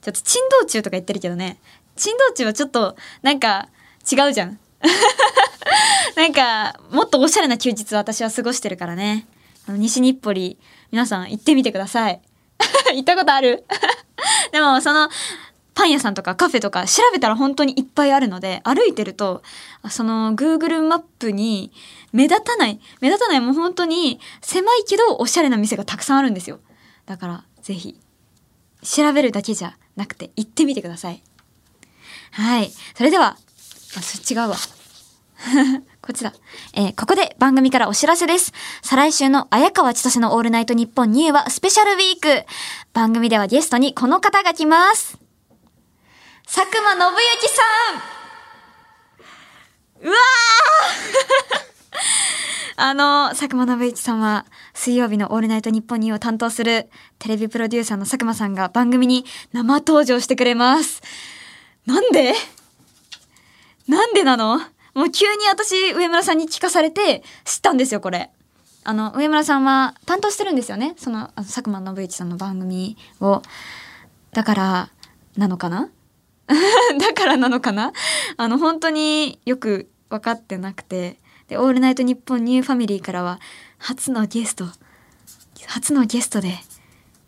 [0.00, 1.58] ちょっと珍道中とか言ってるけどね。
[1.96, 3.68] 珍道中はちょっとなんか
[4.10, 4.58] 違うじゃん。
[6.16, 9.26] なんかもっとおしゃれな休日を私は過ごしてるからね。
[9.66, 10.58] あの西日暮里
[10.90, 12.20] 皆さん行ってみてください。
[12.94, 13.64] 行ったことある？
[14.52, 15.08] でもその
[15.74, 19.42] パン屋さんとかカフェとか調べたら本当にいっぱいあるので歩いてると
[19.90, 21.72] その Google マップに
[22.12, 26.60] 目立たない目立たないもう本当に狭いけどおしゃれな店がたくさんあるんですよ。
[27.06, 27.98] だからぜひ
[28.82, 31.22] 調べるだけじゃなくて行ってみてください
[32.32, 33.36] はいそれでは
[33.96, 34.56] あそれ違うわ
[36.00, 36.32] こっちだ。
[36.74, 38.52] えーここで番組からお知らせです。
[38.82, 42.44] 再来週の綾川千歳のオールナイトニッポンニューはスペシャルウィーク。
[42.92, 45.18] 番組ではゲストにこの方が来ます。
[46.46, 47.00] 佐久間信
[47.40, 47.62] 之さ
[50.02, 50.16] んうわー
[52.76, 56.88] あの、佐久間信之さんは水曜日のオールナイトニッポンニューを担当する
[57.20, 61.00] テレビプロデューサーの佐久間さんが番組に生登場してくれます。
[61.86, 62.34] なんで？
[63.86, 64.58] なんでなの？
[64.94, 68.30] もう急に私、上村さんに聞かされて知ったんですよ、これ。
[68.82, 70.94] あの、上村さんは担当してるんですよね？
[70.96, 73.42] その、あの佐久間信一さんの番組を。
[74.32, 74.90] だから、
[75.36, 75.90] なのかな？
[76.98, 77.92] だからなのかな？
[78.36, 81.22] あの、本当によく分かってなくて。
[81.48, 83.40] で、オールナイトニッポンニューファミリーからは、
[83.78, 84.66] 初のゲスト、
[85.66, 86.58] 初のゲストで、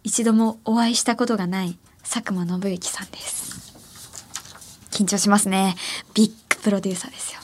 [0.05, 3.77] 一度もお会いしたことがない佐久間宣行さんです。
[4.91, 5.75] 緊張しますね。
[6.15, 7.41] ビッグプロデューサーですよ。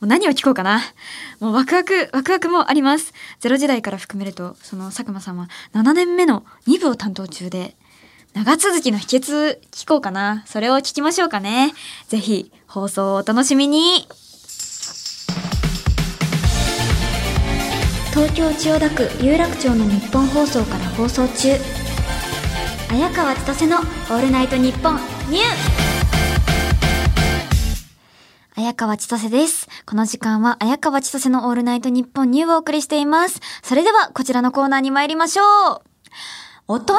[0.00, 0.80] もう何を聞こうかな。
[1.40, 3.14] もうワクワク、ワクワクもあります。
[3.40, 7.76] ゼロ時代から含めると、その佐久間さんは7年目の2部を担当中で、
[8.34, 10.44] 長続きの秘訣聞こうかな。
[10.46, 11.72] それを聞きましょうかね。
[12.08, 14.06] ぜひ、放送をお楽しみに。
[18.18, 21.56] 東京千代田区有楽町の日本放送から放送中。
[22.90, 24.96] 綾川千歳のオールナイトニッポン
[25.30, 25.44] ニュー
[28.56, 29.68] 綾川千歳です。
[29.86, 33.38] この時間は綾川千歳のオールナイトニッポンニューをお送りしています。
[33.62, 35.82] それではこちらのコーナーに参りましょう。
[36.66, 36.94] 大人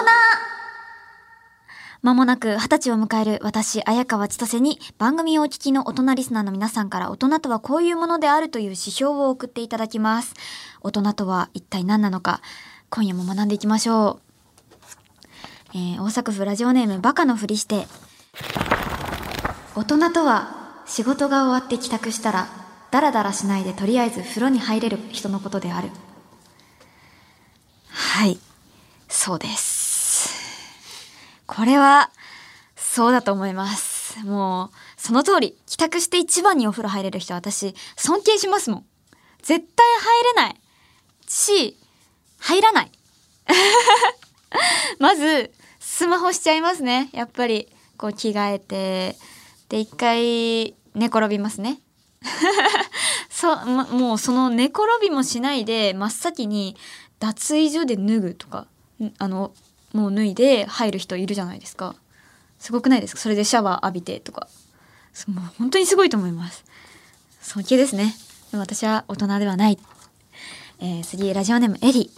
[2.01, 10.33] まもなく二十歳を迎える私、綾川千歳に番組をお聞きの大人リスナーの皆さんから大人とはこういうものであるという指標を送っていただきます。
[10.81, 12.41] 大人とは一体何なのか、
[12.89, 14.29] 今夜も学んでいきましょう。
[15.73, 17.85] えー大阪府ラジオネームバカのふりして
[19.75, 22.47] 大人とは仕事が終わって帰宅したら
[22.89, 25.89] ダラダラしないでとりあえず風呂に入れる人のことである
[27.89, 28.39] はい
[29.07, 29.68] そうです
[31.49, 32.11] これは
[32.75, 34.23] そうだと思います。
[34.23, 35.57] もう、その通り。
[35.65, 38.85] 帰宅して一番にお風呂入れる人は私、尊敬しますもん。
[39.41, 40.61] 絶対入れない。
[41.27, 41.75] し、
[42.37, 42.91] 入らない。
[44.99, 47.09] まず、スマホしちゃいますね。
[47.13, 49.17] やっぱり、こう着替えて、
[49.69, 51.81] で、一回寝転びますね。
[53.31, 56.77] そう、まもうその寝転びもしないで、真っ先に
[57.17, 58.67] 脱衣所で脱ぐとか、
[59.17, 59.51] あの、
[59.93, 61.95] もう脱いで入る人いるじゃないですか。
[62.59, 63.19] すごくないですか？
[63.21, 64.47] それでシャワー浴びてとか。
[65.27, 66.63] もう本当にすごいと思います。
[67.41, 68.15] 尊敬ですね。
[68.51, 69.77] でも私は大人ではない。
[70.79, 72.09] えー、次、ラジオネームエリ。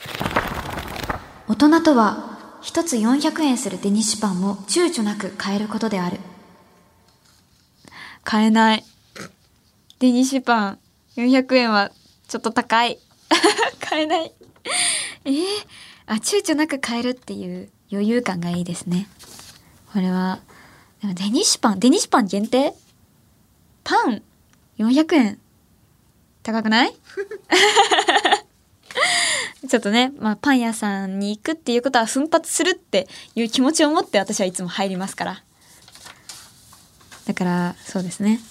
[1.48, 6.20] 大人とは、一つ400円するデニッシュパンを躊躇なく買えることである。
[8.24, 8.86] 買えない。
[10.00, 10.80] デニッシュパン
[11.16, 11.92] 400円は
[12.28, 13.00] ちょっと高い。
[13.82, 14.32] 買えない。
[15.26, 15.46] えー、
[16.12, 19.08] あ、躊躇なく買えるっていう余裕感がいいですね。
[19.94, 20.40] これは、
[21.02, 22.74] でもデニッシュパン、デニッシュパン限定？
[23.86, 24.22] パン
[24.78, 25.40] 400円
[26.44, 26.94] 高くない？
[29.70, 35.44] ちょっとね、まあ、パン屋さんに行くっていうことは奮発するっていう気持ちを持って私はいつも入りますから。
[37.26, 38.42] だから、そうですね。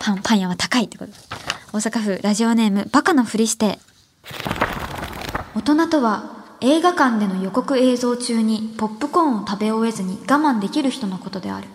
[0.00, 1.12] パン、パン屋は高いってこと。
[1.72, 3.78] 大阪府ラジオネームバカのふりして。
[5.54, 11.68] 大人とは映画館での予告映像中にポップコーンを食べ終えずに我慢できる人のことである。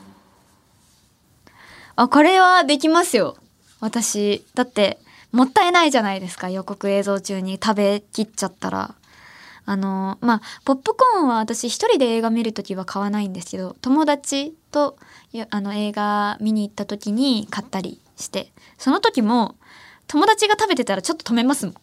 [1.96, 3.38] あ、これはできますよ。
[3.80, 4.46] 私。
[4.56, 5.00] だって、
[5.32, 6.50] もったいないじゃないですか。
[6.50, 8.96] 予告映像中に食べきっちゃったら。
[9.66, 14.98] あの、まあ、ポップコーンは私一人で映画見るときは買わないんですけど、友達と
[15.50, 19.56] あの映画見に行った時に買ったりして、その時も
[20.08, 21.76] 友達が食べてたらちょっと止めますもん。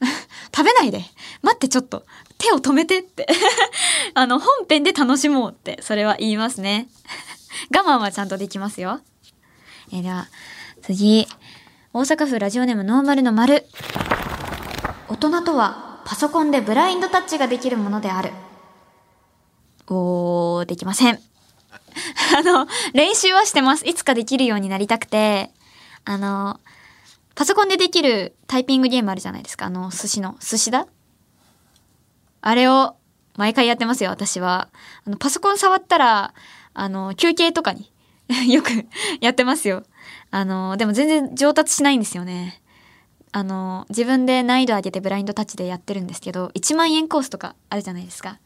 [0.54, 1.04] 食べないで。
[1.42, 2.04] 待ってちょっと。
[2.38, 3.26] 手を止めてって。
[4.14, 6.88] あの本編で楽しもうってそれは言いますね。
[7.74, 9.00] 我慢はちゃんとできますよ。
[9.92, 10.28] えーでは
[10.82, 11.26] 次。
[11.92, 13.66] 大阪府ラジオネームノーマルの丸。
[15.08, 18.30] 大人とはパソコンでブラインドタッチができるものである。
[19.88, 21.18] おーできません。
[22.36, 23.86] あの練習はしてます。
[23.86, 25.50] いつかできるようになりたくて。
[26.04, 26.60] あの
[27.38, 29.66] パソコンでできるタイピングゲームあるじゃないですか。
[29.66, 30.88] あの、寿司の、寿司だ？
[32.40, 32.96] あれを
[33.36, 34.70] 毎回やってますよ、私は。
[35.06, 36.34] あの、パソコン触ったら、
[36.74, 37.92] あの、休憩とかに
[38.52, 38.70] よく
[39.22, 39.84] やってますよ。
[40.32, 42.60] あの、でも全然上達しないんですよね。
[43.30, 48.40] あの、自分で難易度上げてブラインドタッチでやってるんですけど、1万円コースとかあるじゃないですか。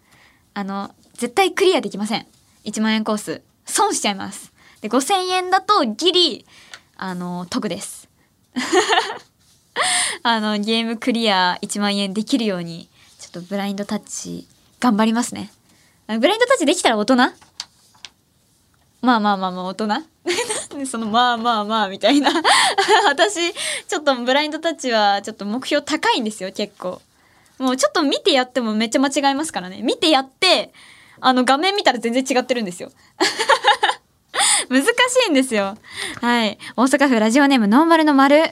[0.53, 2.26] あの、絶対クリアできません。
[2.66, 3.40] 1万円コース。
[3.64, 4.53] 損しちゃいます。
[4.82, 6.47] で、5000円だとギリ、
[6.99, 8.11] あの、得です。
[10.22, 12.88] あの、ゲームクリア1万円できるように、
[13.18, 14.46] ちょっとブラインドタッチ
[14.80, 15.53] 頑張りますね。
[16.07, 17.16] ブラインドタッチできたら大人？
[17.16, 19.86] まあまあまあまあ大人？
[19.86, 20.05] なん
[20.78, 22.30] でそのまあまあまあみたいな。
[23.09, 27.00] 私、ちょっとブラインドタッチはちょっと目標高いんですよ、結構。
[27.59, 29.82] もうちょっと見てやってもめっちゃ間違えますからね。
[29.82, 30.72] 見てやって、
[31.20, 32.90] あの画面見たら全然違ってるんですよ。
[34.73, 34.89] 難し
[35.29, 35.77] いんですよ。
[36.23, 36.59] はい。
[36.77, 38.43] 大阪府ラジオネームノーマルの丸。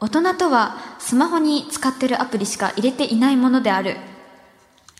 [0.00, 3.98] 大人とはスマホに使ってるアプリしか入れていないものである。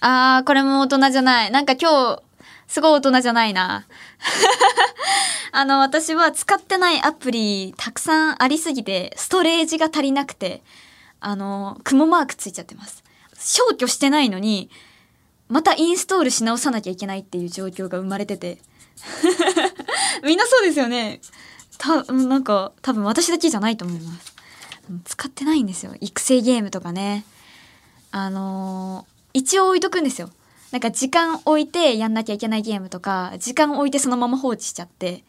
[0.00, 1.50] あー、これも大人じゃない。
[1.50, 2.22] なんか今日、
[2.66, 3.86] すごい大人じゃないな。
[5.52, 10.62] あの、私は使ってないアプリたくさんありすぎて、ストレージが足りなくて、
[11.20, 13.02] あの、雲マークついちゃってます。
[13.38, 14.68] 消去してないのに、
[15.48, 18.58] またインストールし直さなきゃいけないっていう状況が生まれてて。
[20.24, 21.20] みんなそうですよね。
[21.78, 24.34] た、なんか、多分私だけじゃないと思います。
[25.04, 25.94] 使ってないんですよ。
[26.00, 27.24] 育成ゲームとかね。
[28.10, 30.30] あのー一応置いとくんですよ。
[30.70, 35.24] なんか時間置いてやんなきゃいけないゲームとか、時間置いてそのまま放置しちゃって、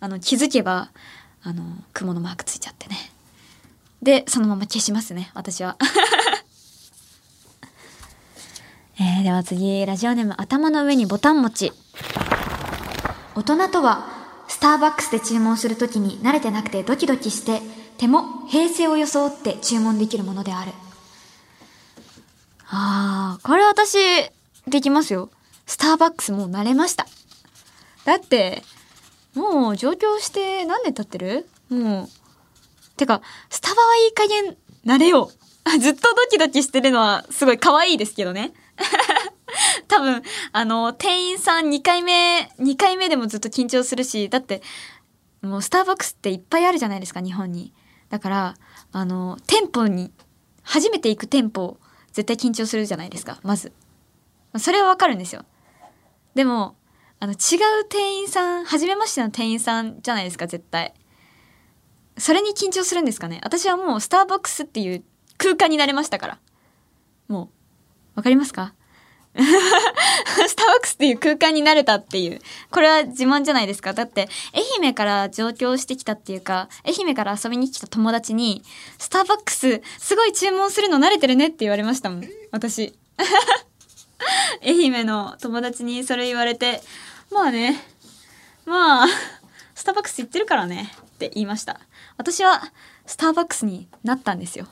[0.00, 0.90] あの、気づけば、
[1.42, 2.96] あの、雲のマークついちゃってね。
[4.00, 5.76] で、そのまま消しますね、私は。
[9.00, 11.72] えー、では次、ラジオネーム頭の上にボタン持ち。
[13.38, 14.08] 大人とは、
[14.48, 17.60] スターバックスで注文するときに慣れてなくてドキドキして、
[17.96, 20.72] 手も平成を装って注文できるものである。
[22.66, 23.96] ああ、これ私、
[24.66, 25.30] できますよ。
[25.66, 27.06] スターバックスもう慣れました。
[28.04, 28.64] だって、
[29.36, 31.48] もう上京して何年経ってる？
[31.68, 32.08] もう。
[32.96, 35.30] てか、スタバはいい加減慣れよ
[35.64, 35.70] う。
[35.78, 38.52] ずっとドキドキしてるのはすごい可愛いですけどね。
[39.88, 40.22] 多分、
[40.52, 44.62] あの、店員さん2回目、2回目でもずっと緊張するし、だって、
[45.42, 47.72] もうスターバックスっていっぱいあるじゃないですか、日本に。
[48.10, 48.54] だから、
[48.92, 50.12] あの、店舗に、
[50.62, 51.78] 初めて行く店舗、
[52.12, 53.72] 絶対緊張するじゃないですか、まず。
[54.58, 55.44] それはわかるんですよ。
[56.34, 56.76] でも、
[57.20, 60.94] あの違う店員さん初めましての店員さんじゃないですか絶対
[62.16, 65.02] それに緊張するんですかね私はもうスターバックスっていう
[65.36, 66.38] 空間になれましたから
[67.26, 67.50] も
[68.14, 68.74] うわかりますか？
[70.48, 72.40] スターバックスっていう空間になれたっていう。
[72.70, 73.92] これは自慢じゃないですか。
[73.92, 78.64] だって、愛媛から上京してきたっていうか、愛媛から遊びに来た友達に、
[78.98, 82.28] スターバックス、すごい注文するの慣れてるねって言われましたもん。
[82.50, 82.98] 私。
[84.64, 86.82] 愛媛の友達にそれ言われて、
[87.30, 87.80] まあね、
[88.66, 89.06] まあ、
[89.74, 91.80] スターバックス行ってるからねって言いました。
[92.16, 92.72] 私は、
[93.06, 94.66] スターバックスになったんですよ。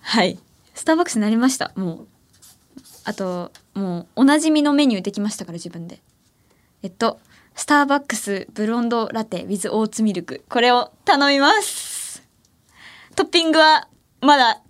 [0.00, 0.38] はい。
[0.74, 1.72] スターバックスになりました。
[1.76, 2.08] もう。
[3.04, 6.00] あともうおなじみのメニューできましたから自分で。
[6.82, 7.20] えっと
[7.54, 12.22] スターバックスブロンドラテ with オーツミルクこれを頼みます。
[13.14, 13.88] トッピングは
[14.20, 14.60] まだ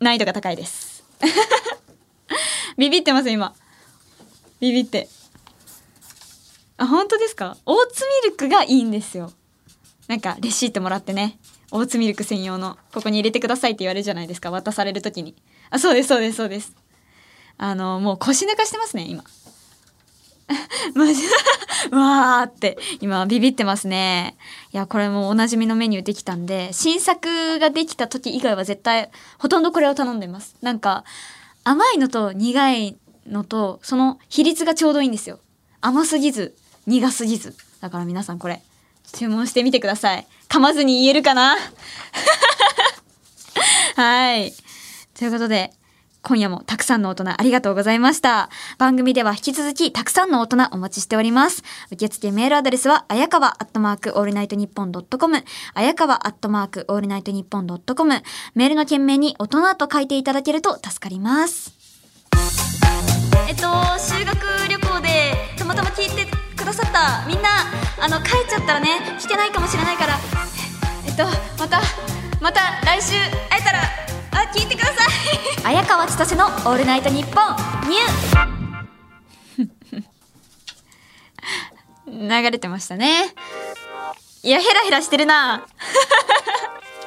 [0.00, 1.04] 難易度が高いです。
[2.76, 3.54] ビビってます今。
[4.60, 5.08] ビビって。
[6.76, 7.56] あ本当ですか？
[7.66, 9.32] オーツミルクがいいんですよ。
[10.06, 11.38] なんかレシートもらってね。
[11.70, 12.78] オーツミルク専用の。
[12.94, 14.50] ここに入れてくださいって言われるじゃないですか。
[14.50, 15.36] 渡される時に。
[15.70, 16.72] あそうですそうですそうです。
[17.58, 19.24] あの、もう腰抜かしてますね、今。
[20.94, 21.22] マジ
[21.92, 24.36] わーって、今ビビってますね。
[24.72, 30.56] いや、これもおなじみのメニューできたんで、新作ができた時以外は絶対、ほとんどこれを頼んでます。
[30.62, 31.04] なんか、
[31.64, 32.96] 甘いのと苦い
[33.26, 35.40] のと、その比率がちょうどいいんですよ。
[35.80, 36.56] 甘すぎず、
[36.86, 37.54] 苦すぎず。
[37.80, 38.62] だから皆さんこれ、
[39.12, 40.26] 注文してみてください。
[40.48, 41.56] 噛まずに言えるかな？
[43.96, 44.54] はい。
[45.18, 45.72] ということで、
[46.22, 48.50] 今夜もたくさんの大人ありがとうございました。
[48.76, 51.62] 番組では引き続きたくさんの大人お待ちしております。
[51.92, 55.44] 受付メールアドレスは、あやかわアットマークオールナイトニッポンドットコム、
[55.74, 58.22] あやかわアットマークオールナイトニッポンドットコム、
[58.54, 61.72] メールの件名に大人と書いていただけると助かります。
[63.48, 63.62] えっと、
[63.98, 64.36] 修学
[64.68, 67.48] 旅行でたまたま聞いてくださったみんな、
[68.00, 70.18] あの、帰っちゃったらね、聞けないかもしれないから、
[71.06, 71.24] えっと、
[71.58, 71.80] また、
[72.40, 73.14] また来週
[73.48, 75.08] 会えたら、あ、聞いてください。
[75.64, 83.34] 綾川千歳のオールナイトニッポンニュー 流れてましたね。
[84.42, 85.66] いや、ヘラヘラしてるな。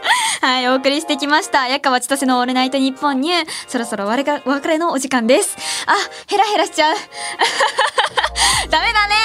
[0.41, 1.61] はい、お送りしてきました。
[1.61, 3.47] 綾川千歳のオールナイトニッポンニュー。
[3.67, 5.57] そろそろお別れお別れのお時間です。
[5.85, 5.93] あ、
[6.27, 6.95] ヘラヘラしちゃう。
[8.69, 9.15] ダメだね。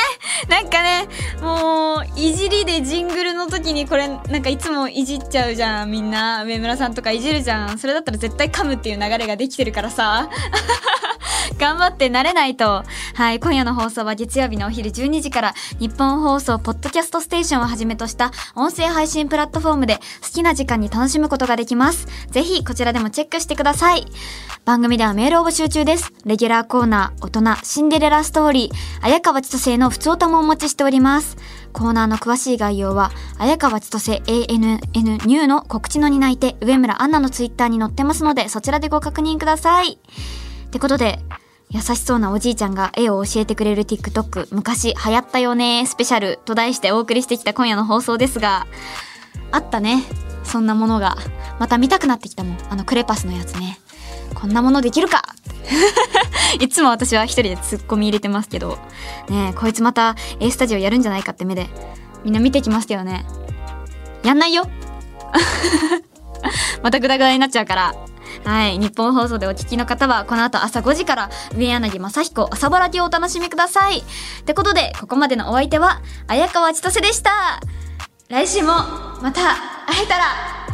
[0.48, 1.08] なんかね、
[1.40, 6.44] もう、いじりでジングルの時にこれ、なんかいつもいじっちゃうじゃん、みんな。
[6.44, 7.78] 上村さんとかいじるじゃん。
[7.78, 10.28] それだったら絶対噛むっていう流れができてるからさ。
[11.58, 12.84] 頑張って慣れないと。
[13.14, 22.06] はい、今夜の放送は月曜日のお昼12時から、日本放送ポッドキャストステーションをはじめとした音声配信プラットフォームで好きな時間に楽しむことができます。
[22.30, 24.06] ぜひこちらでもチェックしてください。
[24.64, 26.12] 番組ではメールを募集中です。
[26.24, 31.36] レギュラーコーナー、大人、シンデレラストーリー、綾川千歳の普通歌もお待ちしております。
[31.72, 34.80] コーナーの詳しい概要は、綾川千歳 ANN
[35.26, 39.98] ニューの告知の担い手、上村アンナのツイッターに載ってますので、そちらでご確認ください。
[40.76, 41.18] ってことで、
[41.70, 48.66] 優しそうなおじいちゃんが絵を教えてくれる TikTok 昔流行ったよねスペシャルと題してお送りしてきた今夜の放送ですが
[49.50, 50.04] あったね
[50.44, 51.16] そんなものが。
[51.58, 53.78] また見たくなってきたもんあのクレパスのやつね。
[54.34, 55.22] こんなものできるか！
[56.60, 58.78] いつも私は一人でツッコミ入れてますけど。
[59.30, 61.68] ねえこいつまた A スタジオやるんじゃないかって目で
[62.22, 63.24] みんな見てきましたよね。
[64.22, 64.68] やんないよ！
[66.82, 67.94] またグダグダになっちゃうから。
[68.44, 68.78] はい。
[68.78, 73.98] 日本放送でお聞きの方は、この後朝5時から、上柳正彦朝ぼらきをお楽しみください。
[73.98, 74.02] っ
[74.44, 77.60] てことで、ここまでのお相手は、綾川千歳でした。
[78.28, 78.68] 来週も、
[79.22, 79.40] また、
[79.86, 80.65] 会えたら、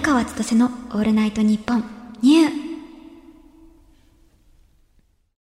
[0.00, 1.84] 川千歳のオールナイトニッポン
[2.22, 2.69] ニュー